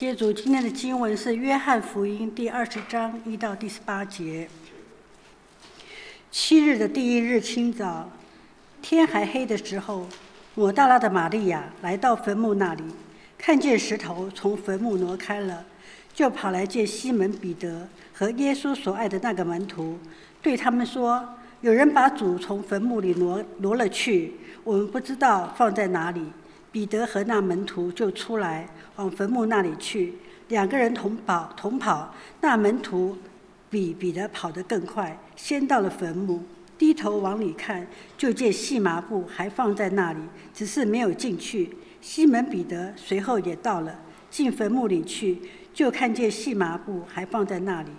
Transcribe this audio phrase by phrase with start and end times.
[0.00, 4.48] 接主今天的经文是《约翰福音》第二十章一到第十八节。
[6.30, 8.08] 七日的第一日清早，
[8.80, 10.06] 天还黑的时候，
[10.54, 12.84] 抹大拉的玛利亚来到坟墓那里，
[13.36, 15.64] 看见石头从坟墓挪开了，
[16.14, 19.98] 就跑来见西门彼得和耶稣所爱的那个门徒，
[20.40, 21.28] 对他们说
[21.60, 26.22] ：“有人把主从坟墓里挪挪了去，我们不知道放在哪里。”
[26.70, 28.68] 彼得和那门徒就出来。
[28.96, 30.14] 往坟墓那里去，
[30.48, 32.12] 两个人同跑同跑。
[32.40, 33.16] 那门徒
[33.70, 36.42] 比彼得跑得更快，先到了坟墓，
[36.76, 37.86] 低头往里看，
[38.16, 40.20] 就见细麻布还放在那里，
[40.52, 41.76] 只是没有进去。
[42.00, 44.00] 西门彼得随后也到了，
[44.30, 45.38] 进坟墓里去，
[45.72, 47.90] 就看见细麻布还放在那里，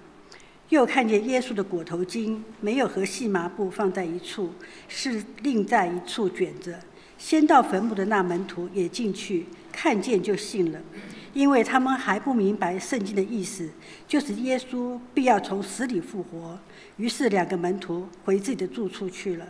[0.67, 4.51] 又看见耶稣的裹头巾没有和细麻布放在一处，
[4.89, 6.77] 是另在一处卷着。
[7.19, 9.45] 先到坟墓的那门徒也进去。
[9.71, 10.79] 看见就信了，
[11.31, 13.69] 因为他们还不明白圣经的意思，
[14.05, 16.59] 就是耶稣必要从死里复活。
[16.97, 19.47] 于是两个门徒回自己的住处去了。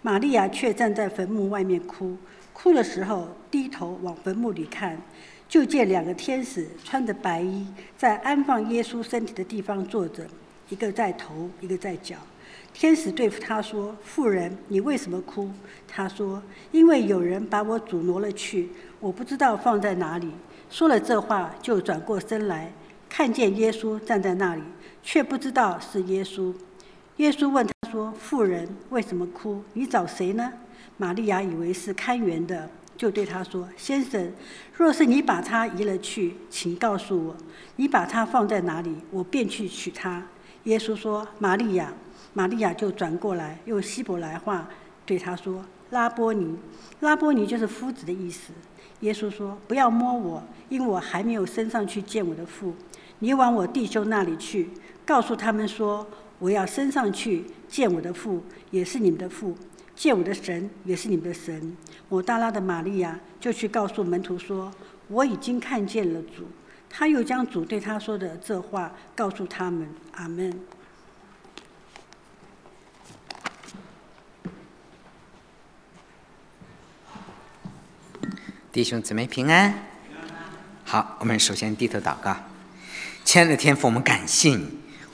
[0.00, 2.16] 玛利亚却站在坟墓外面哭，
[2.54, 4.96] 哭的时候低头往坟墓里看，
[5.48, 7.66] 就见两个天使穿着白衣，
[7.98, 10.26] 在安放耶稣身体的地方坐着，
[10.70, 12.16] 一个在头，一个在脚。
[12.72, 15.50] 天使对付他说：“妇人，你为什么哭？”
[15.88, 20.30] 他说：“因为有人把我主挪了去。”我不知道放在哪里。
[20.70, 22.72] 说了这话，就转过身来，
[23.08, 24.62] 看见耶稣站在那里，
[25.02, 26.54] 却不知道是耶稣。
[27.16, 29.62] 耶稣问他说：“妇人，为什么哭？
[29.72, 30.52] 你找谁呢？”
[30.98, 34.32] 玛利亚以为是看园的，就对他说：“先生，
[34.76, 37.36] 若是你把他移了去，请告诉我，
[37.76, 40.24] 你把他放在哪里，我便去取他。”
[40.64, 41.92] 耶稣说：“玛利亚。”
[42.34, 44.68] 玛利亚就转过来，用希伯来话
[45.04, 46.56] 对他说：“拉波尼。”
[47.00, 48.52] 拉波尼就是夫子的意思。
[49.00, 52.74] 耶稣说：“不要摸我，因我还没有升上去见我的父。
[53.20, 54.70] 你往我弟兄那里去，
[55.06, 56.06] 告诉他们说：
[56.38, 59.54] 我要升上去见我的父，也是你们的父；
[59.96, 61.76] 见我的神，也是你们的神。”
[62.08, 64.72] 抹大拉的玛利亚就去告诉门徒说
[65.08, 66.44] ：“我已经看见了主。”
[66.90, 69.88] 他又将主对他说的这话告诉他们。
[70.12, 70.52] 阿门。
[78.78, 79.74] 弟兄姊妹平安，
[80.84, 82.36] 好，我们首先低头祷告。
[83.24, 84.68] 亲爱的天父，我们感谢你，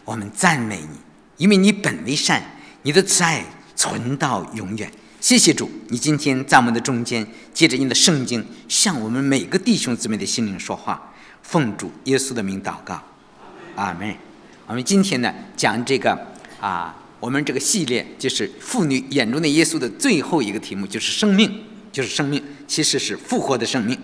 [0.04, 0.98] 我们赞美你，
[1.38, 2.42] 因为你本为善，
[2.82, 3.42] 你的慈爱
[3.74, 4.92] 存到永远。
[5.18, 11.14] 谢谢主，你今天在我们的中间，借着你的圣经，向我们每个弟兄姊妹的心灵说话。
[11.40, 13.02] 奉主耶稣的名祷告，
[13.76, 14.14] 阿门。
[14.66, 16.14] 我们今天呢，讲这个
[16.60, 21.64] 啊，我们这个系列就是妇女眼中的耶稣的最后一个题目，就是生命。
[21.94, 23.96] 就是生命，其实是复活的生命。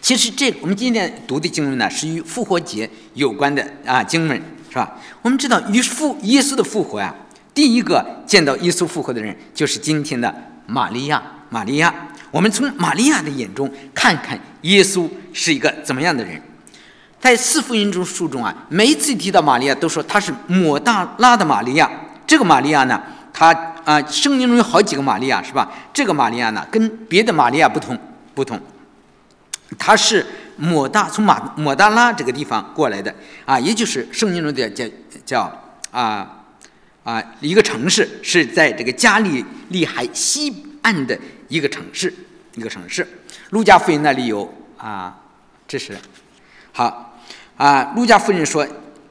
[0.00, 4.98] 其实这我们今天读的经文呢，是与复活节有关的啊经文，是吧？
[5.20, 7.14] 我们知道，与复耶稣的复活呀，
[7.52, 10.34] 第一个见到耶稣复活的人，就是今天的
[10.66, 11.22] 玛利亚。
[11.50, 11.94] 玛利亚，
[12.30, 16.40] 我们从玛利亚的眼中看看耶稣是一个怎么样的人。
[17.20, 21.90] 在四福音中书中啊，每一次提到玛利亚，都说她是抹大拉的玛利亚。
[22.26, 23.00] 这个玛利亚呢？
[23.36, 23.52] 他
[23.84, 25.68] 啊，圣经中有好几个玛利亚，是吧？
[25.92, 27.98] 这个玛利亚呢，跟别的玛利亚不同，
[28.32, 28.60] 不同。
[29.76, 30.24] 他是
[30.56, 33.12] 抹大从马抹大拉这个地方过来的
[33.44, 34.84] 啊，也就是圣经中的叫
[35.26, 36.44] 叫啊
[37.02, 41.18] 啊一个城市，是在这个加利利海西岸的
[41.48, 42.14] 一个城市，
[42.54, 43.04] 一个城市。
[43.50, 45.18] 路加福音那里有啊，
[45.66, 45.98] 这是
[46.70, 47.16] 好
[47.56, 47.92] 啊。
[47.96, 48.64] 路加夫人说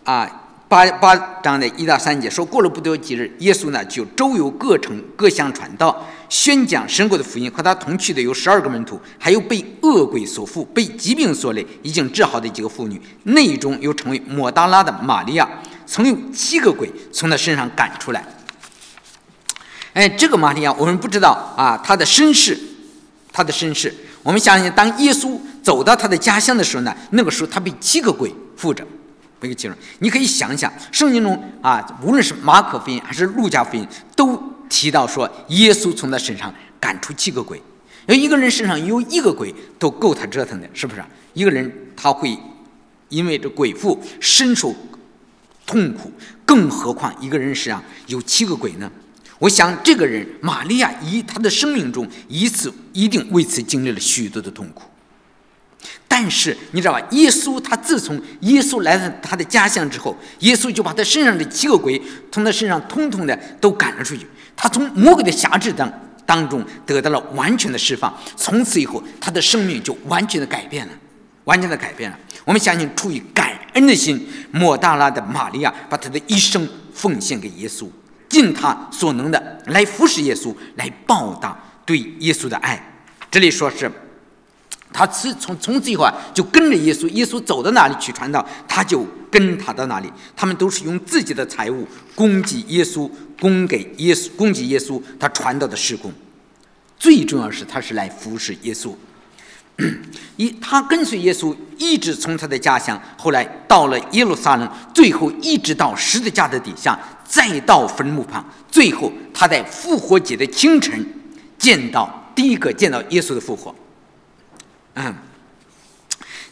[0.06, 0.40] 啊。
[0.74, 7.52] 八八章的一到三节说过了不多几日，耶稣呢就周游各城各乡传道，宣讲神国的福音。
[7.52, 13.00] 和他同去的有十二个门徒，还有被恶鬼所附、被疾病所累、已经治好的几个妇女。
[13.26, 15.48] 内中又成为抹大拉的玛利亚，
[15.86, 18.26] 曾有七个鬼从他身上赶出来。
[19.94, 22.58] 哎，这个玛利亚我们不知道啊，她的身世，
[23.32, 23.94] 她的身世。
[24.24, 28.84] 我们相信，当耶稣走到他的家乡的时候呢，那个时候他被七个鬼附着。
[29.46, 37.62] 一个记录，你可以想想，圣经中啊，无论是马可福音还是路加福音，都提到说，耶稣从他身上赶出七个鬼。
[38.08, 41.04] 要一个人身上有一个鬼，都够他折腾的，是不是？
[41.34, 42.38] 一个人他会
[43.10, 44.76] 因为这鬼附深受
[45.66, 46.12] 痛苦，
[46.46, 48.92] 更何况一个人身上有七个鬼呢？
[49.40, 54.84] 我想，这个人玛利亚，以他的生命中一次一定为此经历了许多的痛苦。
[56.08, 57.02] 但是你知道吧？
[57.12, 62.02] 耶稣他自从耶稣来到他的家乡之后，耶稣就把他身上的七个鬼
[62.32, 64.28] 从他身上通通的都赶了出去。
[64.56, 65.92] 他从魔鬼的辖制当
[66.26, 68.14] 当中得到了完全的释放。
[68.36, 70.94] 从此以后，他的生命就完全的改变了。
[71.46, 72.18] 完全的改变了。
[72.46, 77.86] 我们相信，出于感恩的心，莫大拉的玛利亚把他的一生奉献给耶稣，
[78.30, 82.82] 尽他所能的来服侍耶稣，来报答对耶稣的爱。
[83.30, 83.92] 这里说是，
[84.94, 90.10] 他从从从此以后啊，就跟着耶稣，耶稣走到哪里去传道，他就跟他到哪里。
[90.36, 93.10] 他们都是用自己的财物供给耶稣，
[93.42, 96.14] 供给耶稣，供给耶稣他传道的施工。
[96.98, 98.94] 最重要是，他是来服侍耶稣。
[100.38, 106.98] 一，他跟随耶稣，一直从他的家乡，后来到了耶路撒冷，最后一直到十字架的底下，
[107.28, 111.04] 再到坟墓旁，最后他在复活节的清晨
[111.58, 113.74] 见到第一个见到耶稣的复活。
[114.96, 115.14] 嗯，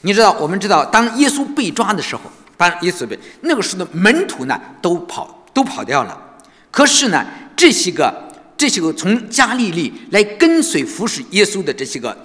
[0.01, 2.23] 你知道，我们知道，当耶稣被抓的时候，
[2.57, 6.39] 当耶稣被那个时候的门徒呢，都跑都跑掉了。
[6.69, 12.15] 可是呢，这些个这些个从加利利来跟随服侍耶稣的这些个。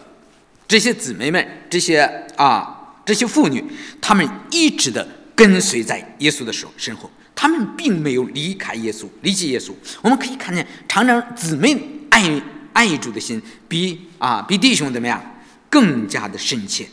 [0.69, 2.01] 这些姊妹们，这些
[2.35, 3.65] 啊，这些妇女，
[4.01, 9.71] 她们一直的跟随在耶稣的手身后，她们并没有离开耶稣，离弃耶稣。
[10.03, 11.81] 我们可以看见，常常姊妹
[12.11, 12.43] 爱
[12.73, 15.23] 爱主的心，比啊比弟兄怎么样
[15.69, 16.87] 更加的深切。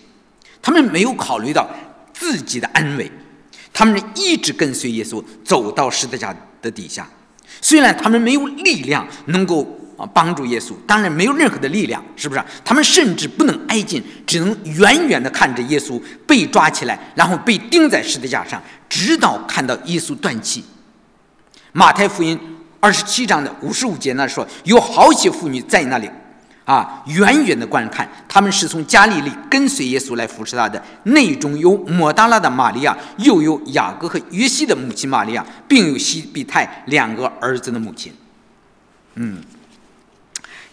[0.62, 1.70] 他们没有考虑到
[2.14, 3.12] 自己的安危，
[3.72, 7.08] 他们一直跟随耶稣走到十字架的底下。
[7.62, 9.80] 虽然他们没有力量能够。
[9.96, 12.44] 啊，帮助耶稣，当然没有任何的力量，是不是？
[12.66, 18.60] 他们甚至不能挨近，只能远远的看着耶稣被抓起来，然后被钉在十字架上，
[18.90, 20.66] 直到看到耶稣断气。
[21.74, 22.40] 马太福音
[22.80, 26.10] 二十七章的五十五节那说，有好些妇女在那里，
[26.66, 38.14] 啊，远远的观看，他们是从加利利跟随耶稣来扶持他的，内中有抹大拉的玛利亚，又有雅各和约西的母亲玛利亚，并有西比泰两个儿子的母亲，
[39.16, 39.42] 嗯。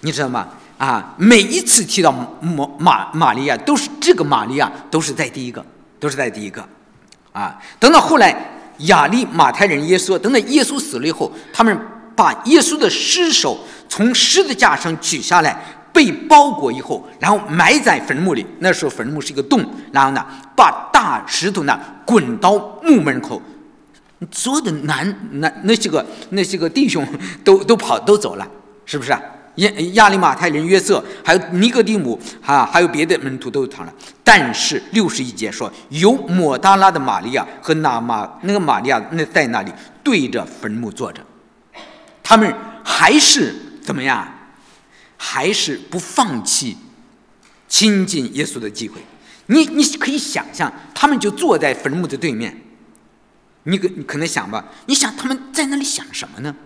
[0.03, 0.49] 你知道吗？
[0.79, 5.63] 啊，每一次提到玛玛玛利亚，都是这个玛利亚都是在第一个，
[5.99, 6.67] 都是在第一个，
[7.33, 8.35] 啊，等到后来
[8.79, 11.79] 亚利马太人耶稣，等到耶稣死了以后，他们
[12.17, 13.59] 把耶稣的尸首
[13.91, 18.45] 从十字架上取下来，被包裹以后，然后埋在坟墓里。
[18.61, 20.25] 那时候坟墓是一个洞，然后呢，
[20.57, 23.41] 把大石头呢滚到墓门口，
[24.31, 27.07] 所有的男男那些个那些个弟兄
[27.43, 28.47] 都都跑都走了，
[28.85, 29.21] 是不是啊？
[29.57, 33.93] 亚亚利马太人约瑟，还有尼格底姆，哈，还有别的门徒都躺了。
[34.23, 39.73] 但是六十一节说，有抹大拉的玛利亚和那玛那个玛利亚那在那里
[40.05, 41.21] 对着坟墓坐着，
[42.23, 42.55] 他们
[42.85, 43.53] 还是
[43.83, 44.27] 怎么样？
[45.23, 46.79] 还是不放弃
[47.69, 49.03] 亲近耶稣的机会？
[49.47, 52.59] 你你可以想象，他们就坐在坟墓的对面。
[53.65, 54.65] 你可你可能想吧？
[54.87, 56.57] 你想他们在那里想什么呢？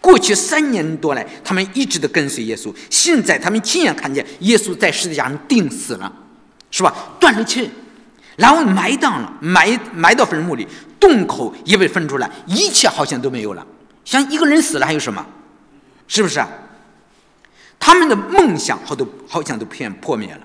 [0.00, 2.74] 过去三年多来，他们一直的跟随耶稣。
[2.90, 6.10] 现在他们亲眼看见耶稣在十字架上钉死了，
[6.70, 7.14] 是吧？
[7.20, 7.70] 断了气，
[8.36, 10.66] 然后埋葬了，埋埋到坟墓里，
[10.98, 13.66] 洞口也被分出来，一切好像都没有了。
[14.06, 15.24] 像一个人死了，还有什么？
[16.08, 16.42] 是不是？
[17.86, 20.40] 他们的梦想好都好像都片破灭了。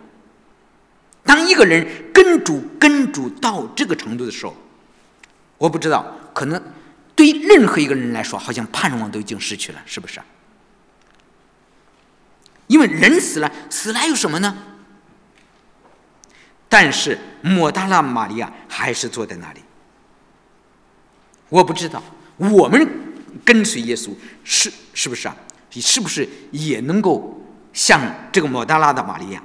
[1.23, 1.83] 当一个人
[2.13, 4.55] 跟主跟主到这个程度的时候，
[5.57, 6.61] 我不知道，可能。
[7.15, 10.21] 对于任何一个人来说，好像盼望都已经失去了，是不是？
[12.67, 14.55] 因为人死了，死了有什么呢？
[16.69, 19.61] 但是莫大拉玛利亚还是坐在那里。
[21.49, 22.03] 我不知道，
[22.37, 22.87] 我们
[23.43, 25.35] 跟随耶稣是是不是啊？
[25.73, 27.41] 你是不是也能够
[27.73, 28.01] 像
[28.31, 29.41] 这个莫大拉的玛利亚、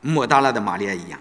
[0.00, 1.20] 莫大拉的玛利亚一样，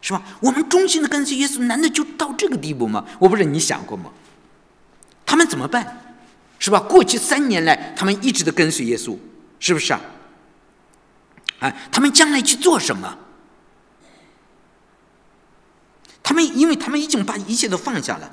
[0.00, 0.22] 是吧？
[0.40, 3.04] 我们忠心的跟随耶稣，难道就到这个地步吗？
[3.18, 4.10] 我不知道你想过吗？
[5.24, 6.16] 他们怎么办？
[6.58, 6.80] 是吧？
[6.80, 9.16] 过去三年来，他们一直的跟随耶稣，
[9.60, 10.00] 是不是啊？
[11.60, 13.18] 哎，他们将来去做什么？
[16.22, 18.30] 他们，因为他们已经把一切都放下了，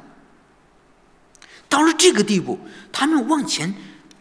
[1.69, 2.59] 到了这个地步，
[2.91, 3.73] 他们往前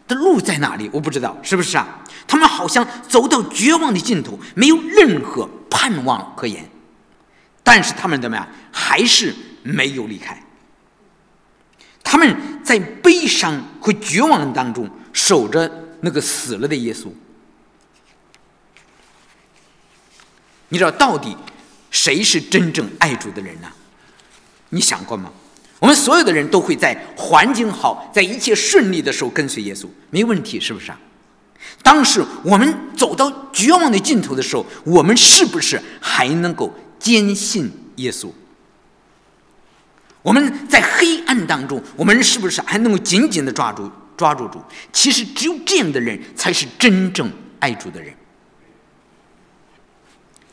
[0.07, 0.89] 的路在哪里？
[0.93, 1.99] 我不知道，是不是啊？
[2.27, 6.69] 他们好像走到绝望的尽头，没有任何盼望可言。
[7.63, 8.47] 但是他们怎么样？
[8.71, 10.41] 还是没有离开。
[12.03, 15.69] 他们在悲伤和绝望当中守着
[16.01, 17.07] 那个死了的耶稣。
[20.69, 21.35] 你知道到底
[21.89, 23.67] 谁是真正爱主的人呢？
[24.69, 25.31] 你想过吗？
[25.85, 30.99] 我们所有的人都会在环境好、在一切顺利的时候跟随耶稣，没问题，是不是啊？
[31.83, 38.31] 当时我们走到绝望的尽头的时候，我们是不是还能够坚信耶稣？
[40.23, 43.87] 我们在黑暗当中，我们是不是还能够紧紧的抓住
[44.17, 44.59] 抓住主？
[44.91, 48.11] 其实只有这样的人才是真正爱主的人。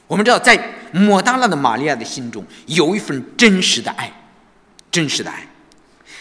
[0.06, 4.12] 我们知道，在抹大拉的玛利亚的心中有一份真实的爱，
[4.92, 5.44] 真实的爱。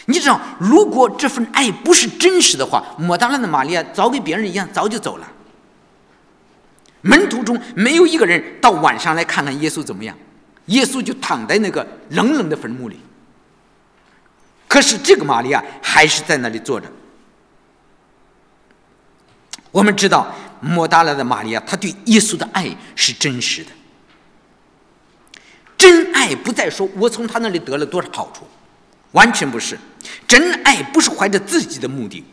[0.06, 5.32] 你知道，如果这份爱不是真实的话，抹大拉的玛利亚早跟别人一样，早就走了。
[7.02, 10.16] 门徒中没有一个人到晚上来看看耶稣怎么样，
[10.66, 12.98] 耶稣就躺在那个冷冷的坟墓里。
[14.66, 16.90] 可是这个玛利亚还是在那里坐着。
[19.70, 23.70] 我们知道，抹大拉的玛利亚，她对耶稣的爱是真实的。
[25.76, 28.46] 真爱不再说我从他那里得了多少好处，
[29.12, 29.78] 完全不是。
[30.26, 32.24] 真爱不是怀着自己的目的，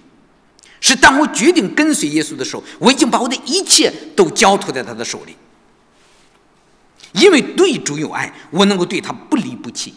[0.81, 5.35] 是当我决定跟随耶稣的时候，我已经把我的一切都交托在他的手里。
[7.13, 9.91] 因为对主有爱，我能够对他不离不弃；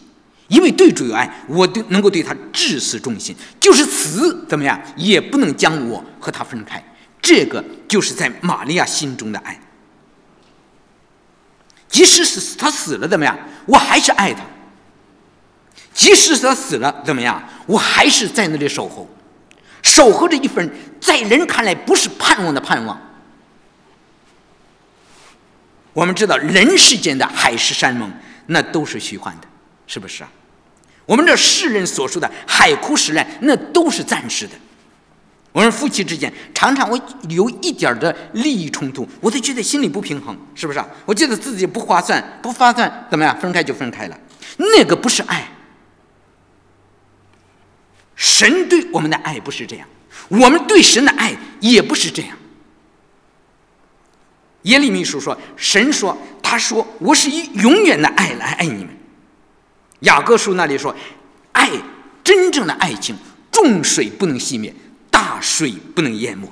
[0.48, 6.82] 因为对主有爱，我对能够对他至死忠心，就是死怎么样也不能将我和他分开。
[7.20, 9.60] 这个就是在玛利亚心中的爱。
[11.88, 14.42] 即使是他死了怎么样，我还是爱他；
[15.94, 19.08] 即使他死了怎么样，我还是在那里守候，
[19.82, 20.70] 守候着一份
[21.00, 23.00] 在人看来不是盼望的盼望。
[25.92, 28.10] 我们知道，人世间的海誓山盟，
[28.46, 29.46] 那都是虚幻的，
[29.86, 30.30] 是不是啊？
[31.04, 34.52] 我们这世人所说的海枯石烂，那都是暂时的。
[35.52, 40.88] 我们夫妻之间常常我有一点的利益冲突，我都觉得心里不平衡，是不是啊？
[41.04, 43.38] 我觉得自己不划算，不划算，怎么样？
[43.38, 44.18] 分开就分开了，
[44.56, 45.46] 那个不是爱。
[48.22, 49.88] 神对我们的爱不是这样，
[50.28, 52.38] 我们对神的爱也不是这样。
[54.62, 58.96] 耶利米书说：“神说，他说我是以永远的爱来爱你们。”
[60.06, 60.94] 雅各书那里说
[61.50, 61.68] ：“爱，
[62.22, 63.16] 真正的爱情，
[63.50, 64.72] 重水不能熄灭。”
[65.10, 66.48] 大水不能淹没，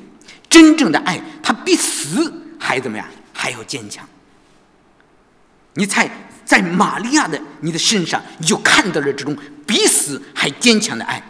[0.49, 3.07] 真正的爱，它比死还怎么样？
[3.33, 4.05] 还要坚强。
[5.75, 6.11] 你猜，
[6.45, 11.23] 在玛利亚的你的身上，你就看到了这种比死还坚强的爱。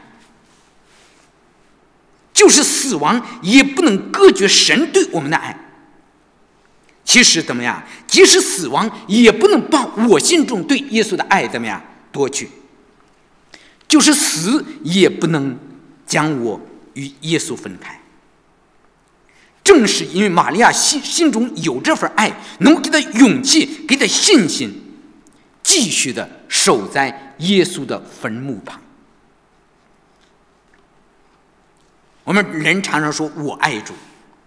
[2.40, 5.54] 就是死亡也不能隔绝神对我们的爱。
[7.04, 7.82] 其实怎么样？
[8.06, 12.48] 即使死亡也不能把我心中对耶稣的爱怎么样夺去。
[13.86, 15.58] 就是死也不能
[16.06, 16.58] 将我。
[16.94, 18.00] 与耶稣分开，
[19.62, 24.72] 正是因为玛利亚心心中有这份爱，能给他勇气，给他信心，
[25.62, 28.82] 继续的守在耶稣的坟墓旁。
[32.24, 33.94] 我们人常常说我爱主，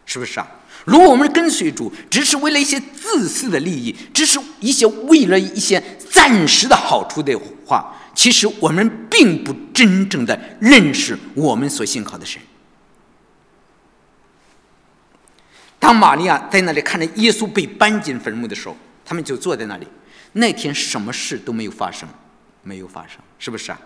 [0.06, 0.48] 是不是啊？
[0.86, 7.34] 如果我们跟随主，只是为了一些自私的利益，只是一些为了一些暂时的好处的
[7.66, 7.96] 话。
[8.16, 12.40] 其实我们并不真正的认识我们所信靠的神。
[15.80, 19.88] 当玛利亚在那里看着耶稣被搬进坟墓的时候，他们就坐在那里。
[20.34, 22.08] 那天什么事都没有发生，
[22.62, 23.80] 没有发生，是不是啊？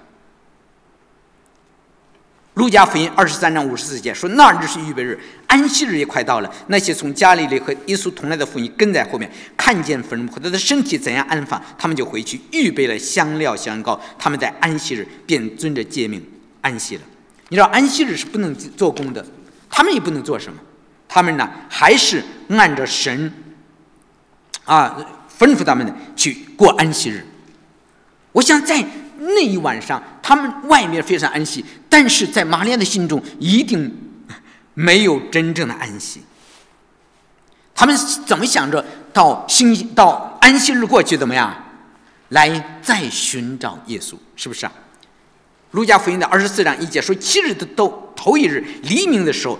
[2.57, 6.51] 路加福音二十三章五十四节说：“那日是预备日，安息日也快到了。
[6.69, 14.01] 那些从加利利和耶稣同来的妇女跟在后面，看见坟墓和他的身体怎样安放，他们就回去预备了香料香膏。
[14.17, 16.19] 他们在安息日便遵着诫命
[16.61, 17.03] 安息了。
[17.49, 19.23] 你知道安息日是不能做工的，
[19.69, 20.59] 他们也不能做什么，
[21.07, 23.31] 他们呢还是按照神
[24.63, 24.97] 啊
[25.37, 27.23] 吩咐他们的去过安息日。
[28.31, 28.83] 我想在。”
[29.19, 33.95] 那一晚上，他们外面非常安息，但是在玛利亚的心中一定
[34.73, 36.21] 没有真正的安息。
[37.75, 37.95] 他们
[38.25, 38.83] 怎么想着
[39.13, 41.55] 到星到安息日过去怎么样，
[42.29, 44.15] 来再寻找耶稣？
[44.35, 44.71] 是不是啊？
[45.71, 49.59] 路加福音的二十四章一节说：七日的头头一日黎明的时候，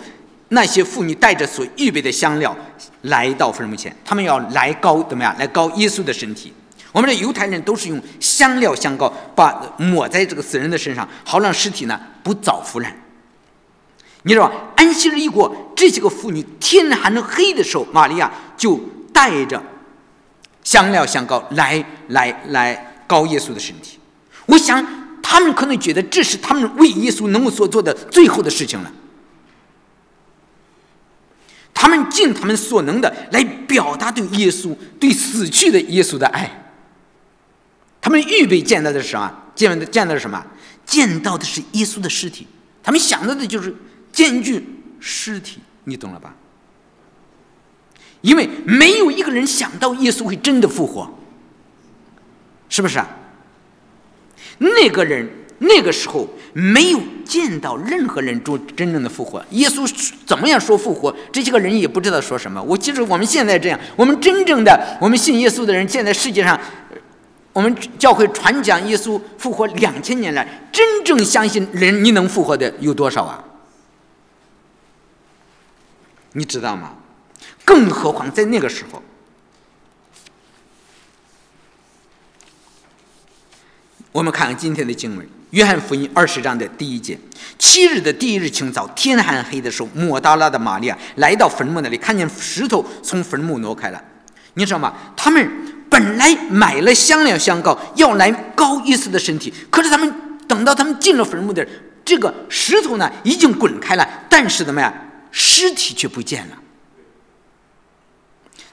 [0.49, 2.55] 那些妇女带着所预备的香料
[3.03, 5.35] 来到坟墓前，他们要来高怎么样？
[5.37, 6.53] 来高耶稣的身体。
[6.91, 12.95] 我们的犹太人都是用香料香膏把抹在这个死人的身上，好让尸体呢不早腐烂。
[14.23, 18.77] 你知道，安息日一过，这些个妇女天还能黑的时候，玛利亚就
[19.13, 19.61] 带着
[20.63, 23.99] 香料香膏来来来膏耶稣的身体。
[24.47, 24.85] 我想，
[25.21, 28.91] 他们可能觉得这是他们为耶稣能够所做的最后的事情了。
[31.73, 36.66] 他们尽他们所能的来表达对耶稣、对死去的耶稣的爱。
[38.01, 39.31] 他们预备见到的是什么？
[39.55, 40.45] 见到的见到的是什么？
[40.85, 42.47] 见到的是耶稣的尸体。
[42.83, 43.75] 他们想到的就是
[44.11, 44.65] 见一具
[44.99, 46.33] 尸体，你懂了吧？
[48.21, 51.19] 因为没有一个人想到耶稣会真的复活，
[52.69, 53.07] 是不是啊？
[54.59, 59.43] 那个人那个时候没有见到任何人做真正的复活。
[59.51, 59.87] 耶稣
[60.25, 62.61] 怎么样说复活，这些个人也不知道说什么。
[62.63, 66.59] 我记住我们现在这样，我们真正的我们信耶稣的人，现在世界上，
[67.57, 73.43] 我们教会传讲耶稣复活两千年来，真正相信人你能复活的有多少啊？
[76.33, 76.93] 你知道吗？
[77.65, 79.01] 更何况在那个时候。
[84.11, 87.17] 我们看看今天的经文，《约翰福音》二十章的第一节：
[87.57, 93.99] 七日的第一日清早，天还黑的时候，抹大拉的玛利亚来到坟墓那里，看见石头从坟墓挪开了。
[94.53, 94.93] 你知道吗？
[95.15, 100.13] 他们本来买了香料香膏，要来膏耶稣的身体，可是他们
[100.47, 101.65] 等到他们进了坟墓的
[102.03, 104.93] 这个石头呢，已经滚开了，但是怎么样，
[105.31, 106.57] 尸体却不见了。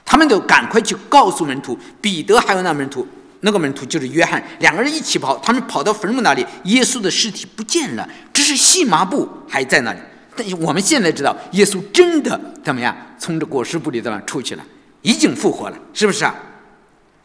[0.03, 3.07] 他们就赶快去告诉门徒，彼得还有那门徒。
[3.41, 9.99] 那个门徒就是约翰，两个人一起跑，他们跑到坟墓那里，耶稣的尸体不见了，只是细麻布还在那里。
[10.35, 14.63] 但是我们现在知道，耶稣真的怎么样，从这裹尸布里头出去了，
[15.01, 16.33] 已经复活了，是不是啊？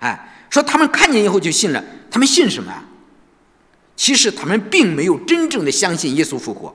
[0.01, 2.85] 哎，说他们看见以后就信了，他们信什么啊？
[3.97, 6.75] 其实他们并没有真正的相信耶稣复活。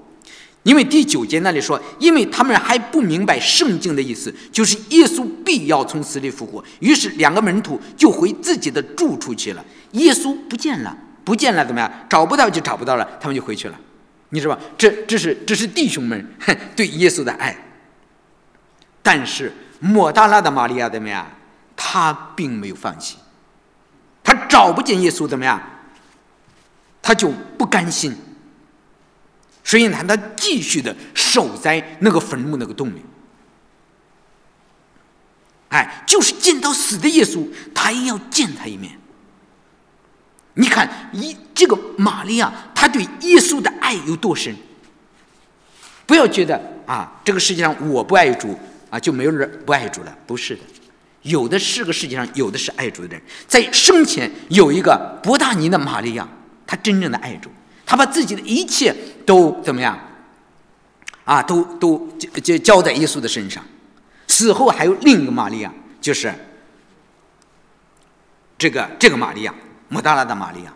[0.64, 6.64] 因为第九节那里说，因为他们还不明白圣经的意思，就是耶稣必要从死里复活。
[6.80, 9.64] 于是两个门徒就回自己的住处去了。
[9.92, 11.92] 耶稣不见了，不见了，怎么样？
[12.10, 13.80] 找不到就找不到了，他们就回去了。
[14.30, 14.62] 你知道吧？
[14.76, 16.36] 这这是这是弟兄们
[16.76, 17.56] 对耶稣的爱。
[19.04, 21.28] 但是莫大拉的玛利亚怎么样？
[21.76, 23.18] 他并没有放弃，
[24.24, 25.62] 他找不见耶稣怎么样？
[27.02, 28.16] 他就不甘心。
[29.64, 33.02] 所以呢，他继续的守在那个坟墓那个洞里，
[35.70, 39.00] 哎，就是见到死的耶稣，他也要见他一面。
[40.54, 44.56] 你看，一这个玛利亚，他对耶稣的爱有多深？
[46.06, 48.58] 不要觉得啊，这个世界上我不爱主
[48.92, 50.18] 啊，就没有人不爱主了。
[50.28, 50.62] 不是的，
[51.26, 56.28] 有的是个世界上有的是爱主的人，在生前有一个伯大尼的玛利亚，
[56.68, 57.50] 他真正的爱主。
[57.84, 60.00] 他把自己的一切都怎么样？
[61.24, 63.64] 啊，都都就就交在耶稣的身上。
[64.28, 66.34] 死后还有另一个玛利亚，就是
[68.58, 69.54] 这个这个玛利亚，
[69.90, 70.74] 莫大拉的玛利亚。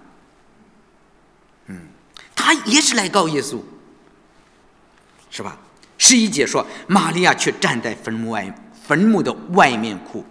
[1.67, 1.88] 嗯，
[2.35, 3.59] 他也是来告耶稣，
[5.29, 5.57] 是吧？
[5.99, 8.51] 十一节说，玛利亚却站在坟墓外，
[8.88, 10.25] 坟墓的外面哭。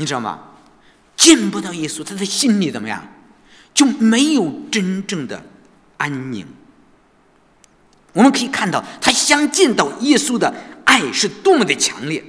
[0.00, 0.40] 你知道吗？
[1.14, 3.06] 见不到耶稣，他的心里怎么样？
[3.74, 5.44] 就没有真正的
[5.98, 6.46] 安宁。
[8.14, 10.52] 我们可以看到，他想见到耶稣的
[10.86, 12.24] 爱是多么的强烈。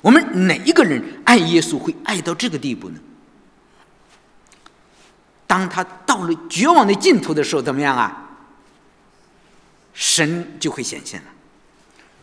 [0.00, 2.98] 我们哪一个人爱耶稣会爱到这个地步呢？
[5.46, 8.30] 当他到了绝望的尽头的时候，怎么样啊？
[9.92, 11.26] 神就会显现了。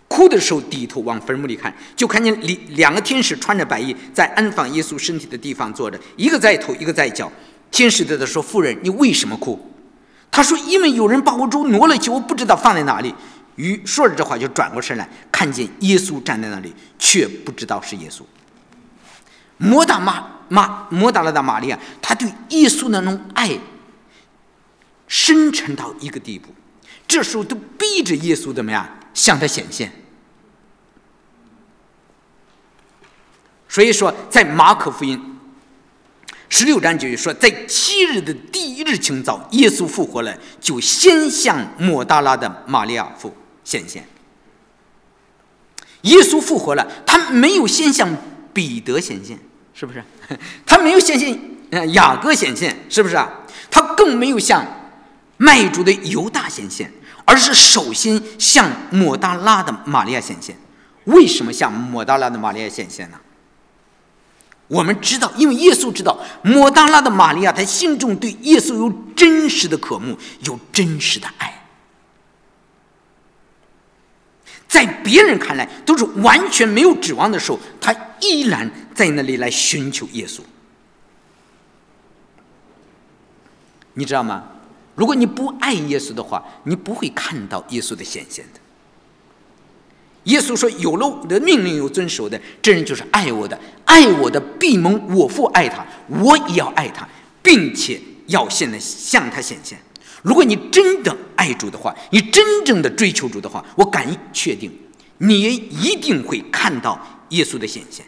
[0.07, 7.31] 哭的时候，低头往坟墓里看，就看见两两个天使穿着白衣，在安放耶稣身体的地方坐着，一个在头，一个在脚。
[7.69, 9.59] 天使对他说：“夫人，你为什么哭？”
[10.31, 13.13] 他说：“因为有人把我猪挪了去，我不知道放在哪里。”
[13.57, 18.21] 于说着这话，就转过身来，看见耶稣站在那里，却不知道是耶稣。
[19.57, 23.57] 摩大玛玛摩大拉的玛利亚，他对耶稣那种爱
[25.07, 26.53] 深沉到一个地步，
[27.07, 29.91] 这时候都逼着耶稣怎么样向他显现。
[33.69, 35.35] 所以说，在马可福音。
[36.49, 44.07] 十六章就说，在七日的第一日清早，耶稣复活了，就先向抹大拉的玛利亚父显现。
[46.03, 48.09] 耶稣复活了，他没有先向
[48.53, 49.37] 彼得显现，
[49.73, 50.01] 是不是？
[50.65, 51.37] 他没有显现，
[51.91, 53.29] 雅各显现，是不是啊？
[53.69, 54.65] 他更没有向
[55.37, 56.91] 卖主的犹大显现，
[57.25, 60.57] 而是首先向抹大拉的玛利亚显现。
[61.05, 63.19] 为什么向抹大拉的玛利亚显现呢？
[64.67, 71.53] 我们知道，因为耶稣知道，抹大拉的玛利亚，她心中对耶稣有真实的渴慕，有真实的爱。
[74.67, 80.41] 在别人看来都是完全没有指望的时候，他依然在那里来寻求耶稣。
[83.93, 84.43] 你知道吗？
[84.97, 88.59] 如果你不爱耶稣的话，你不会看到耶稣的显现的。
[90.23, 93.57] 耶稣说：“有了我的命令有遵守的，这人就是爱我的。
[93.85, 97.07] 爱我的必蒙我父爱他，我也要爱他，
[97.43, 99.79] 并且要现在向他显现。
[100.23, 104.75] 如果你真的爱主的话，你真正的追求主的话，我敢确定，
[105.19, 108.03] 你也一定会看到耶稣的显现。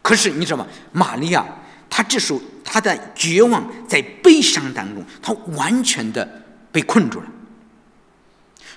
[0.00, 0.66] 可是你知道吗？
[0.92, 1.44] 玛利亚，
[1.90, 2.40] 她这时候
[2.72, 7.26] 他的绝望，在悲伤当中，他完全的被困住了。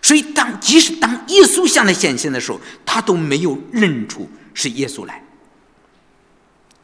[0.01, 5.23] 所以，当即使当耶稣向他显现的时候，他都没有认出是耶稣来。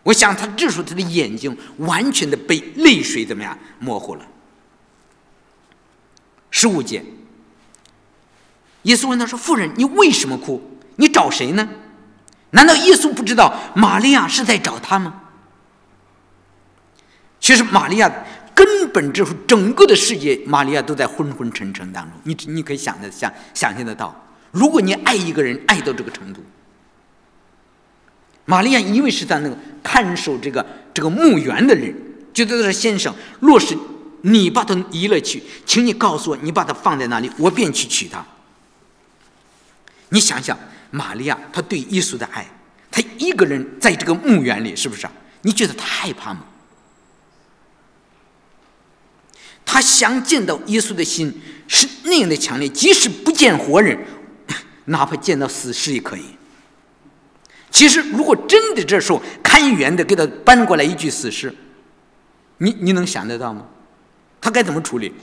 [0.04, 4.26] 我想，他这时候他的眼睛完全的被泪水怎么样模糊了。
[6.52, 7.04] 十五节，
[8.84, 10.78] 耶稣问他说：“妇人，你为什么哭？
[10.98, 11.67] 你找谁呢？
[12.52, 15.24] 难道耶稣不知道玛利亚是在找他吗？”
[17.49, 18.07] 其实，玛利亚
[18.53, 22.13] 根本就是整个的世界，玛利亚都在昏昏沉沉当中。
[22.21, 24.15] 你你可以想的想想象得到，
[24.51, 26.43] 如果你爱一个人爱到这个程度，
[28.45, 31.91] 玛利亚因为是在那个看守这个这个墓园的人，
[32.31, 33.75] 觉得说先生，若是
[34.21, 38.23] 你把他移了去，请你告诉我，你把他放在哪里，我便去取他。
[40.09, 40.55] 你想想，
[40.91, 42.45] 玛利亚她对耶稣的爱，
[42.91, 45.07] 她一个人在这个墓园里，是不是？
[45.41, 46.41] 你觉得她害怕吗？
[49.71, 51.32] 他想见到耶稣的心
[51.67, 53.95] 是那样的强烈，即使不见活人，
[54.86, 56.23] 哪怕见到死尸也可以。
[57.69, 61.55] 其实，如果真的这时候看园的给他搬过来一具死尸，
[62.58, 63.63] 你你能想得到吗？
[64.41, 65.13] 他该怎么处理？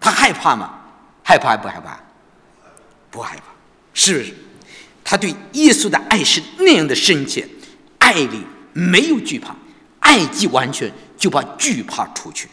[0.00, 0.80] 他害怕吗？
[1.22, 2.00] 害怕不害怕？
[3.12, 3.44] 不害怕，
[3.94, 4.34] 是不是？
[5.04, 7.48] 他对耶稣的爱是那样的深切，
[7.98, 9.54] 爱里没有惧怕，
[10.00, 12.48] 爱既完全，就把惧怕除去。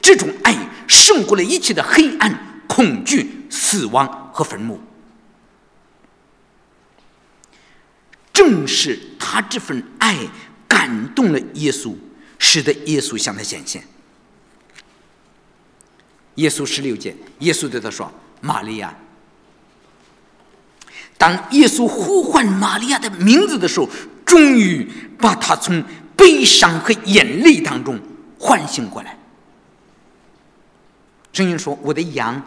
[0.00, 0.54] 这种爱
[0.86, 4.80] 胜过了一切的黑暗、恐惧、死亡和坟墓。
[8.32, 10.16] 正是他这份爱
[10.68, 11.94] 感动了耶稣，
[12.38, 13.82] 使得耶稣向他显现。
[16.36, 18.94] 耶稣十六节，耶稣对他说：“玛利亚。”
[21.16, 23.88] 当耶稣呼唤玛利亚的名字的时候，
[24.26, 24.86] 终于
[25.18, 25.82] 把他从
[26.14, 27.98] 悲伤和眼泪当中
[28.38, 29.18] 唤醒过来。
[31.36, 32.42] 声音说：“我的羊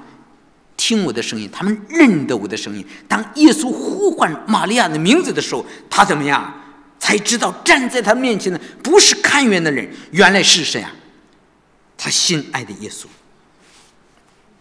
[0.76, 6.52] 听我的声音，他们认得我的声音。”当耶稣呼唤玛利亚的名字的时候，他怎么样？
[6.98, 10.92] 才知道站在他面前的不是看园的人，原来是谁啊？
[11.96, 13.06] 他心爱的耶稣。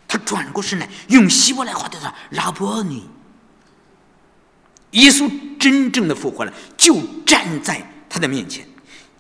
[0.07, 3.09] 他转过身来，用希伯来话对他拉波尼。
[4.91, 8.67] 耶稣真正的复活了，就站在他的面前。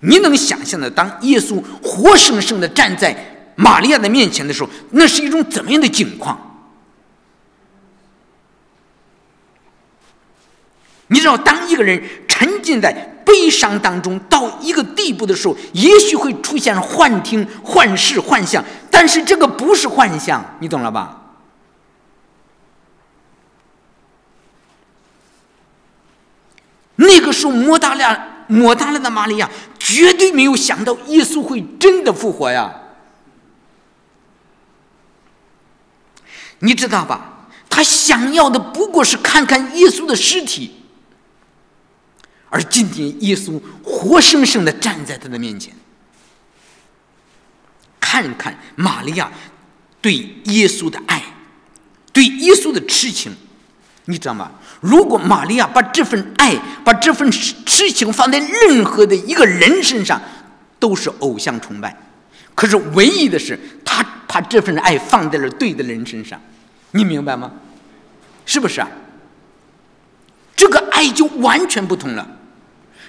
[0.00, 3.37] 你能想象的，当耶稣活生生的站在。
[3.60, 6.38] 玛利亚的面前的时候，那是一种怎么样的境况？
[11.08, 12.92] 你知道，当一个人沉浸在
[13.26, 21.22] 悲伤当中到一个地步的时候，也许会出现幻听、幻视、幻象，但是这个不是幻象，你懂了吧？
[26.94, 32.72] 那个时候，摩大拉、摩大拉的玛利亚绝对没有想到耶稣会真的复活呀。
[36.60, 37.48] 你知道吧？
[37.70, 40.72] 他想要的不过是看看耶稣的尸体，
[42.48, 45.72] 而今天耶稣活生生的站在他的面前，
[48.00, 49.30] 看看玛利亚
[50.00, 51.22] 对耶稣的爱，
[52.12, 53.36] 对耶稣的痴情，
[54.06, 54.50] 你知道吗？
[54.80, 60.20] 如果玛利亚把这份爱、把这份痴情放在任何的一个人身上，
[60.80, 61.96] 都是偶像崇拜。
[62.58, 66.40] 可是唯一的是，他把这份爱放在了对的人身上，
[66.90, 67.52] 你明白吗？
[68.44, 68.88] 是不是啊？
[70.56, 72.28] 这个爱就完全不同了，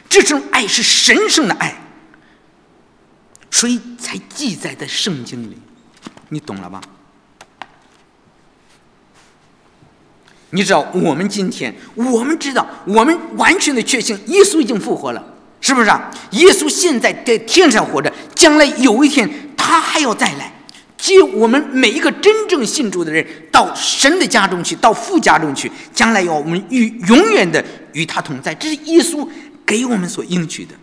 [0.08, 1.82] 这种爱是神圣的爱，
[3.50, 5.58] 所以才记载在圣经里，
[6.28, 6.80] 你懂了吧？
[10.52, 15.39] 你知道，我们今天，我们知道，我们完全的确信，耶稣已经复活了。
[15.62, 16.10] 是不是啊？
[16.32, 20.54] 耶稣现在在天上活着，将来有一天他还要再来，
[20.98, 28.56] 接我们每一个真正信主的人到神的家中去，到父家中去，将来要我们与永远的与他同在。
[28.56, 29.28] 这是耶稣
[29.66, 30.74] 给我们所应许的。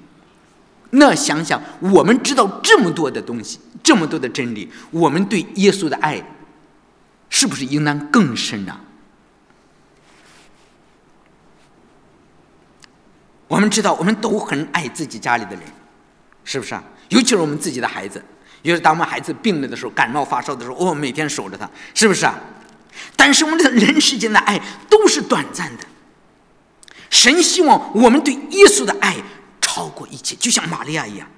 [0.91, 6.23] 那想想，我们知道这么多的东西，这么多的真理，我们对耶稣的爱，
[7.29, 8.81] 是不是应当更深啊？
[13.49, 15.63] 我们知道，我们都很爱自己家里的人，
[16.45, 16.83] 是不是啊？
[17.11, 18.19] 尤其是我们自己的孩子，
[18.63, 22.39] 尤其是当我们孩子病了的时候，感冒发烧的时候，我们每天守着他，是不是啊？
[23.15, 25.85] 但是我们的人世间的爱都是短暂的。
[27.09, 29.17] 神希望我们对耶稣的爱
[29.61, 31.29] 超过一切，就像玛利亚一样，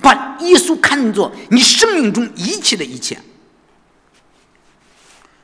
[0.00, 3.20] 把耶稣看作你生命中一切的一切。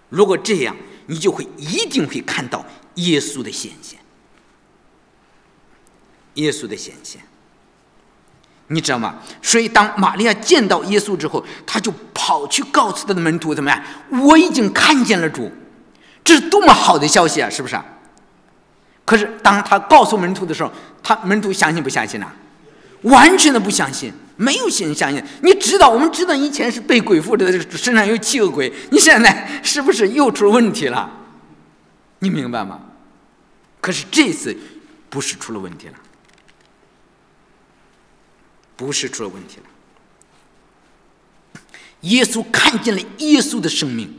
[0.09, 0.75] 如果这样，
[1.07, 4.01] 你就会一定会看到耶稣的显现。
[6.37, 7.21] 耶稣的显现，
[8.69, 9.17] 你知道吗？
[9.43, 13.83] 所以当玛利亚见到耶稣之后，他就跑去告诉他的门徒怎么样？
[14.11, 15.51] 我已经看见了主，
[16.25, 17.51] 这是多么好的消息啊！
[17.51, 17.79] 是不是？
[19.05, 20.73] 可是当他告诉门徒的时候，
[21.03, 22.27] 他门徒相信不相信呢？
[23.03, 25.23] 完全的不相信，没有人相信。
[25.43, 31.09] 你知道，我们知道以前是被鬼附着的，身上有七个鬼，你现在是不是又出问题了？
[32.19, 32.81] 你明白吗？
[33.81, 34.57] 可是这次
[35.09, 35.95] 不是出了问题了。
[38.77, 39.63] 不是出了问题了。
[42.03, 44.17] 耶稣看见了耶稣的生命，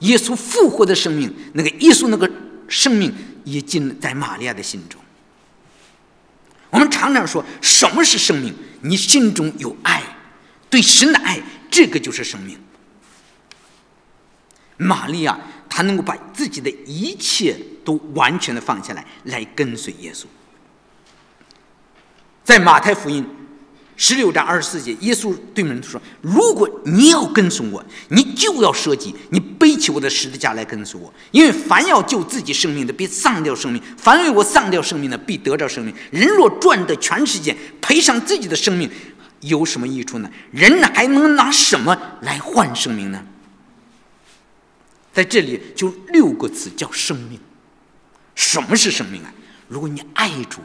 [0.00, 2.28] 耶稣复活的生命，那个耶稣那个
[2.68, 5.00] 生命也进在玛利亚的心中。
[6.70, 8.54] 我们常常说，什么是生命？
[8.80, 10.02] 你心中有爱，
[10.70, 12.58] 对神的爱，这个就是生命。
[14.78, 20.24] 玛利亚她能够把自己的一切都完全的放下来，来跟随耶稣。
[22.42, 23.24] 在马太福音。
[24.02, 31.12] 十六章二十四节，耶稣对门徒说：“如果你要跟从我，你就要舍己，你背起我的十字架来跟随我。
[31.32, 35.94] 因为凡要救自己生命的，必丧掉生命；凡为我丧掉生命的，必得着生命。
[36.10, 38.90] 人若赚得全世界，赔上自己的生命，
[39.40, 40.30] 有什么益处呢？
[40.50, 43.22] 人还能拿什么来换生命呢？”
[45.12, 47.38] 在这里就六个字叫生命。
[48.34, 49.30] 什么是生命啊？
[49.68, 50.60] 如果你爱主。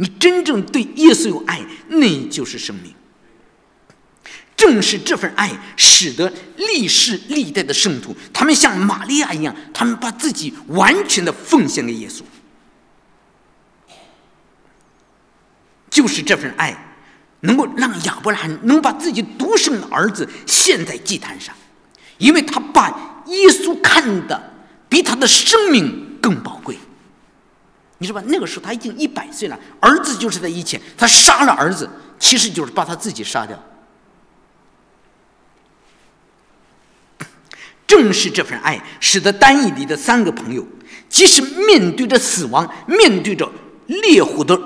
[0.00, 2.94] 你真正对耶稣有爱，那就是生命。
[4.56, 12.22] 正是这份爱，使得历世历代的圣徒，他们像玛利亚一样，他们把自己完全的奉献给耶稣。
[15.90, 16.94] 就是这份爱，
[17.40, 21.54] 能够让亚伯拉罕能把自己独生的儿子献在祭坛上，
[22.16, 24.52] 因为他把耶稣看的
[24.88, 26.78] 比他的生命更宝贵。
[28.02, 28.26] 你知道吧？
[28.28, 30.80] 那个时候他已经一百岁了，儿子就是在一切。
[30.96, 31.86] 他杀了儿子，
[32.18, 33.62] 其实就是把他自己杀掉。
[37.86, 40.66] 正是这份爱，使得丹尼里的三个朋友，
[41.10, 43.52] 即使面对着死亡，面对着
[43.86, 44.58] 烈火的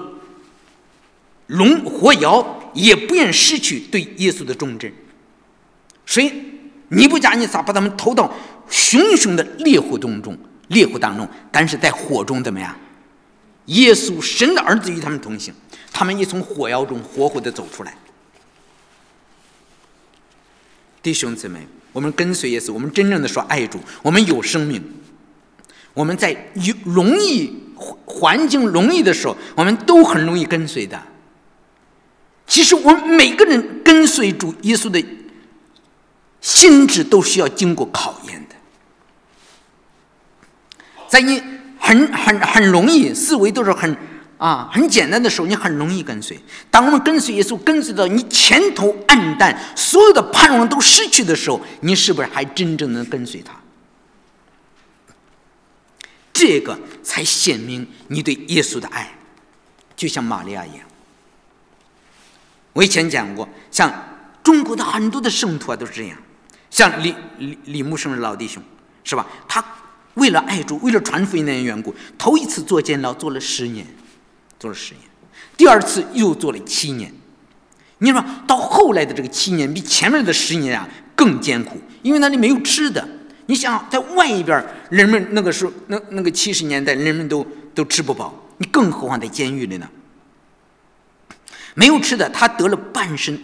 [1.49, 4.93] 龙火窑，也不愿失去对耶稣的忠贞。
[6.07, 6.33] 所以，
[6.91, 8.33] 尼布甲尼撒把他们投到
[8.71, 12.73] 熊熊的烈火当中，烈火当中，但是在火中怎么样？
[13.67, 15.55] 耶稣，神的儿子与他们同行，
[15.91, 17.97] 他们也从火窑中活活的走出来。
[21.03, 24.83] 弟兄姊妹，我们跟随耶稣，我们真正的说爱主，我们有生命。
[25.95, 27.59] 我们在有容易
[28.05, 31.03] 环境容易的时候，我们都很容易跟随的。
[32.47, 35.03] 其实我们每个人跟随主耶稣的
[36.41, 38.57] 心智都需要经过考验的，
[41.09, 41.54] 在你。
[41.85, 43.95] 很很很容易，思维都是很
[44.39, 46.41] 啊很简单的时候，你很容易跟随。
[46.71, 53.53] 当我们跟随耶稣，跟随到你前途暗淡，所有的盼望都失去的时候，你是不是还真正能跟随他？
[56.33, 59.19] 这个才显明你对耶稣的爱，
[59.95, 60.81] 就像玛利亚一样。
[62.73, 63.93] 我以前讲过，像
[64.43, 66.17] 中国的很多的圣徒啊，都是这样。
[66.71, 68.63] 像李李李木生老弟兄，
[69.05, 69.27] 是吧？
[69.47, 69.63] 他。
[70.15, 73.87] 为了爱主，为了传福音的缘故，头一次做监牢做了十年，
[74.59, 75.03] 做了十年，
[75.57, 77.13] 第二次又做了七年。
[77.99, 83.07] 你说到后来的这个七年，比前面的十年啊更艰苦，因为那里没有吃的。
[83.47, 89.89] 你想在外边，人们那个时候那那个七十年代，人们都都吃不饱，你更何况在监狱里呢？
[91.75, 93.39] 没有吃的，他得了半身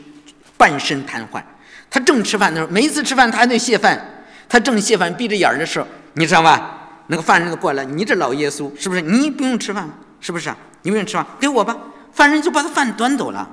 [0.56, 1.42] 半身瘫痪。
[1.90, 5.86] 他正吃饭的时候，每一次吃饭他还得谢饭，他正谢饭闭着眼的时候。
[6.14, 6.76] 你知道吧？
[7.06, 9.00] 那个犯人就过来，你这老耶稣是不是？
[9.00, 9.88] 你不用吃饭，
[10.20, 10.54] 是不是？
[10.82, 11.76] 你不用吃饭，给我吧。
[12.12, 13.48] 犯人就把他饭端走了。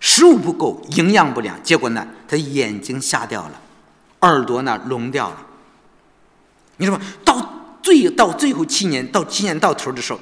[0.00, 3.60] 食物不够，营养不良，结果呢，他眼睛瞎掉了，
[4.20, 5.36] 耳朵呢聋掉了。
[6.76, 10.20] 你说到最到最后七年，到七年到头的时候，